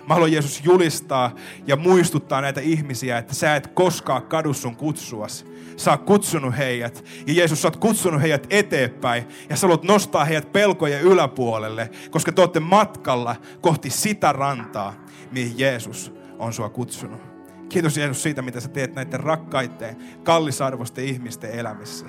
Mä 0.09 0.15
haluan 0.15 0.31
Jeesus 0.31 0.61
julistaa 0.63 1.35
ja 1.67 1.75
muistuttaa 1.75 2.41
näitä 2.41 2.61
ihmisiä, 2.61 3.17
että 3.17 3.33
sä 3.33 3.55
et 3.55 3.67
koskaan 3.67 4.23
kadu 4.23 4.53
sun 4.53 4.75
kutsuas. 4.75 5.45
Sä 5.77 5.91
oot 5.91 6.03
kutsunut 6.03 6.57
heidät. 6.57 7.05
Ja 7.27 7.33
Jeesus, 7.33 7.61
sä 7.61 7.67
oot 7.67 7.77
kutsunut 7.77 8.21
heidät 8.21 8.47
eteenpäin. 8.49 9.27
Ja 9.49 9.55
sä 9.55 9.67
haluat 9.67 9.83
nostaa 9.83 10.25
heidät 10.25 10.51
pelkojen 10.51 11.01
yläpuolelle, 11.01 11.89
koska 12.11 12.31
te 12.31 12.41
olette 12.41 12.59
matkalla 12.59 13.35
kohti 13.61 13.89
sitä 13.89 14.31
rantaa, 14.31 14.93
mihin 15.31 15.59
Jeesus 15.59 16.13
on 16.39 16.53
sua 16.53 16.69
kutsunut. 16.69 17.21
Kiitos 17.69 17.97
Jeesus 17.97 18.23
siitä, 18.23 18.41
mitä 18.41 18.59
sä 18.59 18.69
teet 18.69 18.95
näiden 18.95 19.19
rakkaiden, 19.19 19.97
kallisarvoisten 20.23 21.05
ihmisten 21.05 21.51
elämissä. 21.51 22.05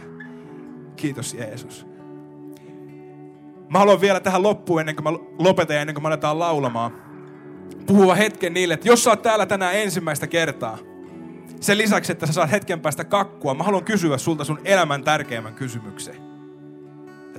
Kiitos 0.96 1.34
Jeesus. 1.34 1.86
Mä 3.70 3.78
haluan 3.78 4.00
vielä 4.00 4.20
tähän 4.20 4.42
loppuun, 4.42 4.80
ennen 4.80 4.96
kuin 4.96 5.04
mä 5.04 5.18
lopetan 5.38 5.76
ja 5.76 5.80
ennen 5.80 5.94
kuin 5.94 6.02
mä 6.02 6.08
aletaan 6.08 6.38
laulamaan 6.38 7.09
puhua 7.86 8.14
hetken 8.14 8.54
niille, 8.54 8.74
että 8.74 8.88
jos 8.88 9.04
sä 9.04 9.10
oot 9.10 9.22
täällä 9.22 9.46
tänään 9.46 9.74
ensimmäistä 9.74 10.26
kertaa, 10.26 10.78
sen 11.60 11.78
lisäksi, 11.78 12.12
että 12.12 12.26
sä 12.26 12.32
saat 12.32 12.50
hetken 12.50 12.80
päästä 12.80 13.04
kakkua, 13.04 13.54
mä 13.54 13.64
haluan 13.64 13.84
kysyä 13.84 14.18
sulta 14.18 14.44
sun 14.44 14.60
elämän 14.64 15.04
tärkeimmän 15.04 15.54
kysymyksen. 15.54 16.14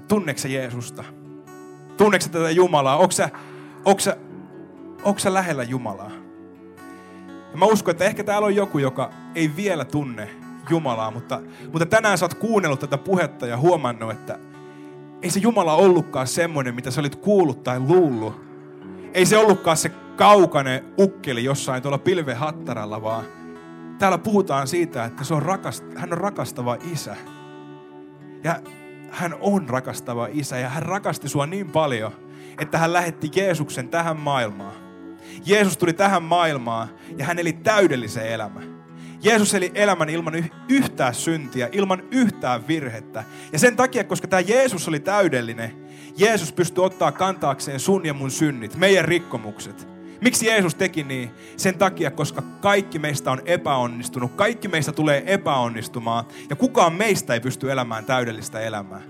tunneeko 0.08 0.42
Jeesusta? 0.48 1.04
Tunneeko 1.98 2.26
tätä 2.32 2.52
Jumalaa? 2.52 2.98
Onko 2.98 3.12
sä, 3.12 3.30
onko 3.86 4.00
sä, 4.00 4.18
onko 5.04 5.20
sä 5.20 5.34
lähellä 5.34 5.64
Jumalaa? 5.64 6.12
Ja 7.52 7.58
mä 7.58 7.66
uskon, 7.66 7.92
että 7.92 8.06
ehkä 8.06 8.24
täällä 8.24 8.46
on 8.46 8.56
joku, 8.56 8.78
joka 8.78 9.12
ei 9.36 9.52
vielä 9.56 9.86
tunne 9.86 10.30
Jumalaa, 10.70 11.12
mutta, 11.12 11.42
mutta 11.72 11.86
tänään 11.86 12.18
sä 12.18 12.26
oot 12.26 12.34
kuunnellut 12.34 12.80
tätä 12.80 12.98
puhetta 12.98 13.48
ja 13.48 13.58
huomannut, 13.58 14.12
että 14.12 14.40
ei 15.22 15.30
se 15.30 15.40
Jumala 15.40 15.74
ollutkaan 15.74 16.28
semmoinen, 16.28 16.76
mitä 16.76 16.92
sä 16.92 17.02
olit 17.02 17.16
kuullut 17.16 17.64
tai 17.64 17.80
luullut. 17.80 18.51
Ei 19.14 19.26
se 19.26 19.38
ollutkaan 19.38 19.78
se 19.78 19.90
kaukainen 20.16 20.94
ukkeli 21.00 21.44
jossain 21.44 21.82
tuolla 21.82 21.98
pilven 21.98 22.38
hattaralla, 22.38 23.02
vaan 23.02 23.26
täällä 24.00 24.18
puhutaan 24.18 24.68
siitä, 24.68 25.06
että 25.06 25.24
se 25.24 25.34
on 25.34 25.42
rakast, 25.42 25.84
hän 25.96 26.14
on 26.14 26.18
rakastava 26.18 26.78
isä. 26.92 27.16
Ja 28.44 28.60
hän 29.10 29.36
on 29.40 29.70
rakastava 29.70 30.28
isä 30.32 30.58
ja 30.58 30.70
hän 30.70 30.84
rakasti 30.84 31.30
sua 31.30 31.46
niin 31.46 31.72
paljon, 31.72 32.12
että 32.60 32.78
hän 32.78 32.94
lähetti 32.94 33.32
Jeesuksen 33.36 33.90
tähän 33.90 34.20
maailmaan. 34.20 34.74
Jeesus 35.46 35.78
tuli 35.78 35.94
tähän 35.94 36.24
maailmaan 36.24 36.90
ja 37.18 37.26
hän 37.26 37.40
eli 37.40 37.54
täydellisen 37.54 38.28
elämän. 38.28 38.71
Jeesus 39.24 39.54
eli 39.54 39.72
elämän 39.76 40.10
ilman 40.10 40.50
yhtään 40.70 41.14
syntiä, 41.14 41.70
ilman 41.72 42.04
yhtään 42.12 42.68
virhettä. 42.68 43.24
Ja 43.54 43.60
sen 43.60 43.76
takia, 43.76 44.04
koska 44.04 44.28
tämä 44.28 44.40
Jeesus 44.40 44.88
oli 44.88 45.00
täydellinen, 45.00 45.88
Jeesus 46.18 46.52
pystyi 46.54 46.84
ottaa 46.84 47.12
kantaakseen 47.12 47.80
sun 47.80 48.06
ja 48.06 48.14
mun 48.14 48.32
synnit, 48.32 48.76
meidän 48.76 49.06
rikkomukset. 49.06 49.88
Miksi 50.22 50.46
Jeesus 50.46 50.76
teki 50.76 51.04
niin? 51.04 51.32
Sen 51.58 51.78
takia, 51.78 52.12
koska 52.12 52.42
kaikki 52.42 53.00
meistä 53.00 53.32
on 53.32 53.42
epäonnistunut, 53.46 54.32
kaikki 54.36 54.68
meistä 54.68 54.92
tulee 54.92 55.24
epäonnistumaan 55.26 56.26
ja 56.50 56.56
kukaan 56.56 56.94
meistä 56.94 57.34
ei 57.34 57.40
pysty 57.40 57.72
elämään 57.72 58.06
täydellistä 58.06 58.60
elämää. 58.60 59.02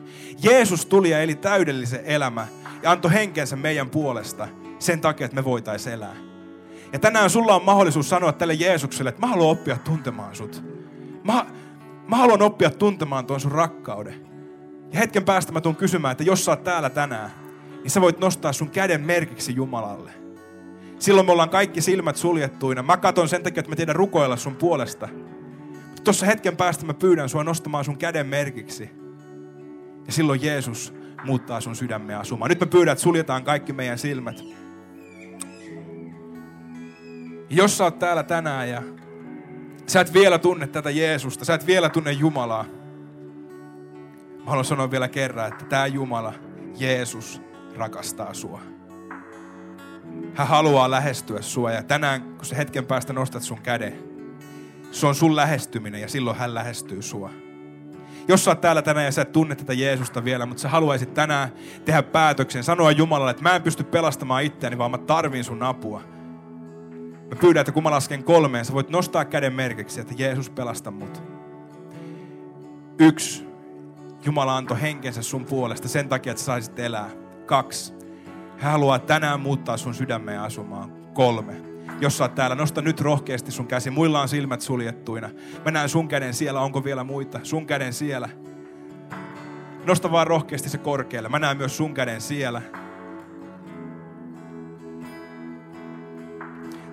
Jeesus 0.44 0.86
tuli 0.86 1.10
ja 1.10 1.22
eli 1.22 1.36
täydellisen 1.36 2.06
elämä 2.06 2.48
ja 2.84 2.92
antoi 2.92 3.14
henkensä 3.14 3.56
meidän 3.56 3.90
puolesta 3.90 4.48
sen 4.80 5.02
takia, 5.02 5.26
että 5.26 5.36
me 5.36 5.44
voitaisiin 5.44 5.94
elää. 5.94 6.31
Ja 6.94 7.00
tänään 7.00 7.30
sulla 7.30 7.56
on 7.56 7.66
mahdollisuus 7.66 8.10
sanoa 8.10 8.32
tälle 8.32 8.54
Jeesukselle, 8.54 9.10
että 9.10 9.22
mä 9.22 9.28
haluan 9.28 9.50
oppia 9.50 9.78
tuntemaan 9.78 10.36
sut. 10.36 10.64
Mä, 11.24 11.46
mä 12.08 12.16
haluan 12.16 12.42
oppia 12.42 12.70
tuntemaan 12.70 13.26
tuon 13.26 13.40
sun 13.40 13.52
rakkauden. 13.52 14.28
Ja 14.94 15.00
hetken 15.00 15.24
päästä 15.24 15.52
mä 15.52 15.62
tuun 15.62 15.76
kysymään, 15.76 16.12
että 16.12 16.24
jos 16.24 16.46
sä 16.46 16.52
oot 16.52 16.64
täällä 16.64 16.90
tänään, 16.90 17.32
niin 17.84 17.92
sä 17.92 18.02
voit 18.02 18.20
nostaa 18.20 18.54
sun 18.54 18.70
käden 18.70 19.02
merkiksi 19.02 19.56
Jumalalle. 19.56 20.12
Silloin 21.00 21.28
me 21.28 21.32
ollaan 21.32 21.50
kaikki 21.50 21.82
silmät 21.82 22.16
suljettuina. 22.16 22.84
Mä 22.84 22.98
katon 22.98 23.30
sen 23.30 23.44
takia, 23.44 23.60
että 23.60 23.72
mä 23.72 23.76
tiedän 23.76 23.96
rukoilla 23.96 24.38
sun 24.38 24.56
puolesta. 24.56 25.10
Tuossa 26.04 26.26
hetken 26.26 26.58
päästä 26.58 26.86
mä 26.86 26.94
pyydän 26.94 27.30
sua 27.30 27.44
nostamaan 27.44 27.86
sun 27.86 27.98
käden 27.98 28.28
merkiksi. 28.28 28.90
Ja 30.06 30.14
silloin 30.14 30.44
Jeesus 30.44 30.94
muuttaa 31.24 31.62
sun 31.62 31.76
sydämme 31.76 32.16
asumaan. 32.16 32.50
Nyt 32.50 32.60
mä 32.60 32.66
pyydän, 32.66 32.92
että 32.92 33.04
suljetaan 33.04 33.44
kaikki 33.44 33.74
meidän 33.74 33.98
silmät. 33.98 34.44
Jos 37.54 37.78
sä 37.78 37.84
oot 37.84 38.00
täällä 38.00 38.24
tänään 38.24 38.70
ja 38.70 38.82
sä 39.88 40.02
et 40.02 40.14
vielä 40.14 40.38
tunne 40.38 40.68
tätä 40.68 40.90
Jeesusta, 40.90 41.46
sä 41.46 41.54
et 41.54 41.68
vielä 41.68 41.90
tunne 41.90 42.12
Jumalaa, 42.12 42.66
mä 44.38 44.46
haluan 44.46 44.66
sanoa 44.66 44.92
vielä 44.92 45.08
kerran, 45.08 45.48
että 45.48 45.66
tämä 45.66 45.88
Jumala, 45.88 46.34
Jeesus, 46.78 47.42
rakastaa 47.76 48.34
sua. 48.34 48.62
Hän 50.34 50.48
haluaa 50.48 50.92
lähestyä 50.92 51.42
sua 51.42 51.72
ja 51.72 51.84
tänään, 51.84 52.22
kun 52.22 52.46
sä 52.46 52.56
hetken 52.56 52.86
päästä 52.86 53.14
nostat 53.14 53.44
sun 53.44 53.62
käden, 53.62 54.04
se 54.92 55.08
on 55.08 55.16
sun 55.16 55.36
lähestyminen 55.36 56.02
ja 56.02 56.08
silloin 56.08 56.38
hän 56.38 56.54
lähestyy 56.54 57.02
sua. 57.02 57.30
Jos 58.28 58.46
sä 58.46 58.52
oot 58.52 58.62
täällä 58.62 58.82
tänään 58.82 59.06
ja 59.06 59.12
sä 59.12 59.22
et 59.22 59.32
tunne 59.32 59.56
tätä 59.56 59.74
Jeesusta 59.74 60.24
vielä, 60.24 60.46
mutta 60.46 60.62
sä 60.62 60.70
haluaisit 60.70 61.14
tänään 61.14 61.50
tehdä 61.86 62.04
päätöksen, 62.04 62.64
sanoa 62.64 62.92
Jumalalle, 62.92 63.32
että 63.32 63.44
mä 63.44 63.56
en 63.56 63.62
pysty 63.62 63.84
pelastamaan 63.84 64.44
itseäni, 64.44 64.78
vaan 64.78 64.92
mä 64.92 64.98
tarvin 64.98 65.44
sun 65.44 65.64
apua 65.64 66.21
Mä 67.32 67.38
pyydän, 67.42 67.62
että 67.62 67.72
kun 67.72 67.84
mä 67.84 67.92
lasken 67.92 68.24
kolmeen, 68.24 68.66
sä 68.66 68.74
voit 68.74 68.90
nostaa 68.90 69.26
käden 69.26 69.54
merkiksi, 69.54 70.02
että 70.02 70.14
Jeesus 70.18 70.50
pelasta 70.50 70.92
mut. 70.92 71.24
Yksi. 73.00 73.48
Jumala 74.26 74.58
antoi 74.58 74.82
henkensä 74.82 75.22
sun 75.22 75.46
puolesta 75.46 75.88
sen 75.88 76.10
takia, 76.10 76.32
että 76.32 76.44
saisit 76.44 76.80
elää. 76.80 77.10
Kaksi. 77.46 77.94
Hän 78.58 78.72
haluaa 78.72 79.00
tänään 79.00 79.40
muuttaa 79.40 79.78
sun 79.78 79.94
sydämeen 79.94 80.40
asumaan. 80.40 80.92
Kolme. 81.14 81.54
Jos 82.02 82.18
sä 82.18 82.24
oot 82.24 82.36
täällä, 82.36 82.56
nosta 82.56 82.82
nyt 82.82 83.02
rohkeasti 83.02 83.52
sun 83.52 83.68
käsi. 83.68 83.90
Muilla 83.90 84.22
on 84.22 84.30
silmät 84.30 84.62
suljettuina. 84.62 85.30
Mä 85.66 85.72
näen 85.72 85.90
sun 85.90 86.08
käden 86.08 86.34
siellä. 86.34 86.62
Onko 86.62 86.84
vielä 86.84 87.04
muita? 87.04 87.40
Sun 87.44 87.66
käden 87.66 87.94
siellä. 87.94 88.30
Nosta 89.86 90.12
vaan 90.12 90.28
rohkeasti 90.28 90.70
se 90.70 90.78
korkealle. 90.78 91.30
Mä 91.30 91.40
näen 91.40 91.58
myös 91.58 91.78
sun 91.78 91.94
käden 91.94 92.22
siellä. 92.22 92.62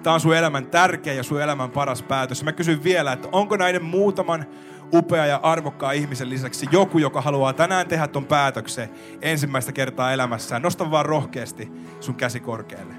Tämä 0.03 0.15
on 0.15 0.21
sun 0.21 0.37
elämän 0.37 0.67
tärkeä 0.67 1.13
ja 1.13 1.23
sun 1.23 1.43
elämän 1.43 1.71
paras 1.71 2.03
päätös. 2.03 2.45
Mä 2.45 2.53
kysyn 2.53 2.85
vielä, 2.85 3.13
että 3.13 3.29
onko 3.33 3.57
näiden 3.57 3.85
muutaman 3.85 4.47
upea 4.93 5.27
ja 5.27 5.41
arvokkaan 5.43 5.95
ihmisen 5.95 6.31
lisäksi 6.31 6.67
joku, 6.73 6.99
joka 6.99 7.21
haluaa 7.21 7.53
tänään 7.53 7.89
tehdä 7.89 8.09
ton 8.09 8.25
päätöksen 8.25 8.89
ensimmäistä 9.23 9.73
kertaa 9.73 10.13
elämässään. 10.13 10.63
Nosta 10.63 10.91
vaan 10.91 11.07
rohkeasti 11.07 11.73
sun 12.01 12.15
käsi 12.15 12.41
korkealle. 12.41 12.95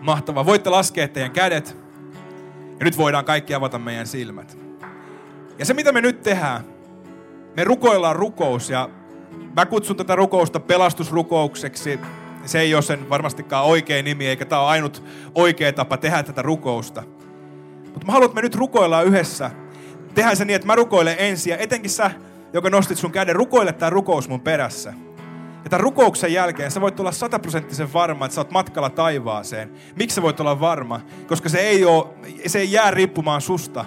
Mahtavaa. 0.00 0.46
Voitte 0.46 0.70
laskea 0.70 1.08
teidän 1.08 1.30
kädet. 1.30 1.76
Ja 2.78 2.84
nyt 2.84 2.98
voidaan 2.98 3.24
kaikki 3.24 3.54
avata 3.54 3.78
meidän 3.78 4.06
silmät. 4.06 4.58
Ja 5.58 5.64
se, 5.64 5.74
mitä 5.74 5.92
me 5.92 6.00
nyt 6.00 6.22
tehdään, 6.22 6.64
me 7.56 7.64
rukoillaan 7.64 8.16
rukous 8.16 8.70
ja 8.70 8.90
mä 9.56 9.66
kutsun 9.66 9.96
tätä 9.96 10.16
rukousta 10.16 10.60
pelastusrukoukseksi 10.60 12.00
se 12.50 12.60
ei 12.60 12.74
ole 12.74 12.82
sen 12.82 13.10
varmastikaan 13.10 13.64
oikea 13.64 14.02
nimi, 14.02 14.26
eikä 14.26 14.44
tämä 14.44 14.62
ole 14.62 14.70
ainut 14.70 15.04
oikea 15.34 15.72
tapa 15.72 15.96
tehdä 15.96 16.22
tätä 16.22 16.42
rukousta. 16.42 17.02
Mutta 17.84 18.06
mä 18.06 18.12
haluan, 18.12 18.26
että 18.26 18.34
me 18.34 18.42
nyt 18.42 18.54
rukoillaan 18.54 19.06
yhdessä. 19.06 19.50
Tehdään 20.14 20.36
se 20.36 20.44
niin, 20.44 20.54
että 20.54 20.66
mä 20.66 20.74
rukoilen 20.74 21.16
ensin 21.18 21.50
ja 21.50 21.56
etenkin 21.56 21.90
sä, 21.90 22.10
joka 22.52 22.70
nostit 22.70 22.98
sun 22.98 23.12
käden, 23.12 23.36
rukoile 23.36 23.72
tämä 23.72 23.90
rukous 23.90 24.28
mun 24.28 24.40
perässä. 24.40 24.94
Ja 25.64 25.70
tämän 25.70 25.80
rukouksen 25.80 26.32
jälkeen 26.32 26.70
sä 26.70 26.80
voit 26.80 27.00
olla 27.00 27.12
sataprosenttisen 27.12 27.92
varma, 27.92 28.24
että 28.24 28.34
sä 28.34 28.40
oot 28.40 28.50
matkalla 28.50 28.90
taivaaseen. 28.90 29.72
Miksi 29.96 30.14
sä 30.14 30.22
voit 30.22 30.40
olla 30.40 30.60
varma? 30.60 31.00
Koska 31.26 31.48
se 31.48 31.58
ei, 31.58 31.84
ole, 31.84 32.06
se 32.46 32.58
ei 32.58 32.72
jää 32.72 32.90
riippumaan 32.90 33.40
susta, 33.40 33.84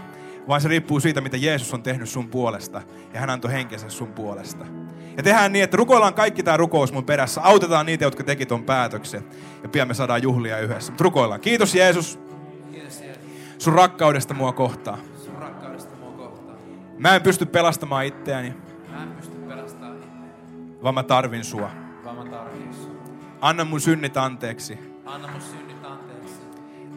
vaan 0.47 0.61
se 0.61 0.67
riippuu 0.67 0.99
siitä, 0.99 1.21
mitä 1.21 1.37
Jeesus 1.37 1.73
on 1.73 1.83
tehnyt 1.83 2.09
sun 2.09 2.27
puolesta. 2.27 2.81
Ja 3.13 3.19
hän 3.19 3.29
antoi 3.29 3.51
henkensä 3.51 3.89
sun 3.89 4.13
puolesta. 4.13 4.65
Ja 5.17 5.23
tehdään 5.23 5.53
niin, 5.53 5.63
että 5.63 5.77
rukoillaan 5.77 6.13
kaikki 6.13 6.43
tämä 6.43 6.57
rukous 6.57 6.93
mun 6.93 7.03
perässä. 7.05 7.41
Autetaan 7.43 7.85
niitä, 7.85 8.05
jotka 8.05 8.23
teki 8.23 8.45
ton 8.45 8.63
päätöksen. 8.63 9.23
Ja 9.63 9.69
pian 9.69 9.87
me 9.87 9.93
saadaan 9.93 10.23
juhlia 10.23 10.59
yhdessä. 10.59 10.91
Mutta 10.91 11.03
rukoillaan. 11.03 11.41
Kiitos 11.41 11.75
Jeesus. 11.75 12.19
Kiitos 12.71 13.01
Jeesus. 13.01 13.23
Sun 13.57 13.73
rakkaudesta 13.73 14.33
mua 14.33 14.51
kohtaan. 14.51 14.99
Sun 15.25 15.35
rakkaudesta 15.35 15.95
mua 15.95 16.11
kohtaan. 16.11 16.57
Mä 16.97 17.15
en 17.15 17.21
pysty 17.21 17.45
pelastamaan 17.45 18.05
itseäni. 18.05 18.53
Mä 18.91 19.03
en 19.03 19.11
pysty 19.11 19.35
pelastamaan 19.37 19.97
itseäni. 19.97 20.83
Vaan 20.83 20.95
mä 20.95 21.03
tarvin 21.03 21.43
sua. 21.43 21.71
Vaan 22.03 22.15
mä 22.15 22.25
tarvin 22.25 22.73
sua. 22.73 22.91
Anna 23.41 23.65
mun 23.65 23.81
synnit 23.81 24.17
anteeksi. 24.17 24.79
Anna 25.05 25.27
mun 25.27 25.41
synnit 25.41 25.85
anteeksi. 25.85 26.35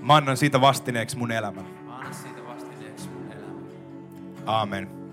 Mä 0.03 0.17
annan 0.17 0.37
siitä 0.37 0.61
vastineeksi 0.61 1.19
mun 1.19 1.33
elämän. 1.33 1.65
Mä 1.87 1.97
annan 1.97 2.15
siitä 2.15 2.45
vastineeksi 2.47 3.09
mun 3.09 3.33
elämän. 3.33 3.67
Amen. 4.47 5.06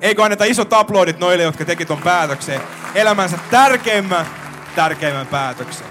Eikö 0.00 0.24
anneta 0.24 0.44
isot 0.44 0.72
aplodit 0.72 1.18
noille, 1.18 1.42
jotka 1.42 1.64
teki 1.64 1.86
ton 1.86 2.02
päätöksen. 2.02 2.60
Elämänsä 2.94 3.38
tärkeimmän, 3.50 4.26
tärkeimmän 4.76 5.26
päätöksen. 5.26 5.86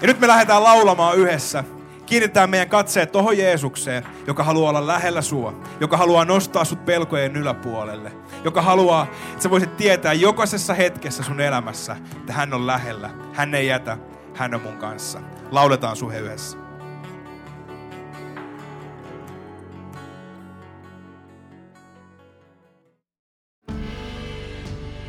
Ja 0.00 0.06
nyt 0.06 0.20
me 0.20 0.28
lähdetään 0.28 0.64
laulamaan 0.64 1.18
yhdessä. 1.18 1.64
Kiinnitetään 2.06 2.50
meidän 2.50 2.68
katseet 2.68 3.12
tohon 3.12 3.38
Jeesukseen, 3.38 4.06
joka 4.26 4.44
haluaa 4.44 4.70
olla 4.70 4.86
lähellä 4.86 5.22
sua. 5.22 5.60
Joka 5.80 5.96
haluaa 5.96 6.24
nostaa 6.24 6.64
sut 6.64 6.84
pelkojen 6.84 7.36
yläpuolelle. 7.36 8.12
Joka 8.44 8.62
haluaa, 8.62 9.06
että 9.30 9.42
sä 9.42 9.50
voisit 9.50 9.76
tietää 9.76 10.12
jokaisessa 10.12 10.74
hetkessä 10.74 11.22
sun 11.22 11.40
elämässä, 11.40 11.96
että 12.16 12.32
hän 12.32 12.54
on 12.54 12.66
lähellä. 12.66 13.10
Hän 13.32 13.54
ei 13.54 13.66
jätä, 13.66 13.98
hän 14.34 14.54
on 14.54 14.62
mun 14.62 14.76
kanssa. 14.76 15.20
Lauletaan 15.50 15.96
suhe 15.96 16.18
yhdessä. 16.18 16.61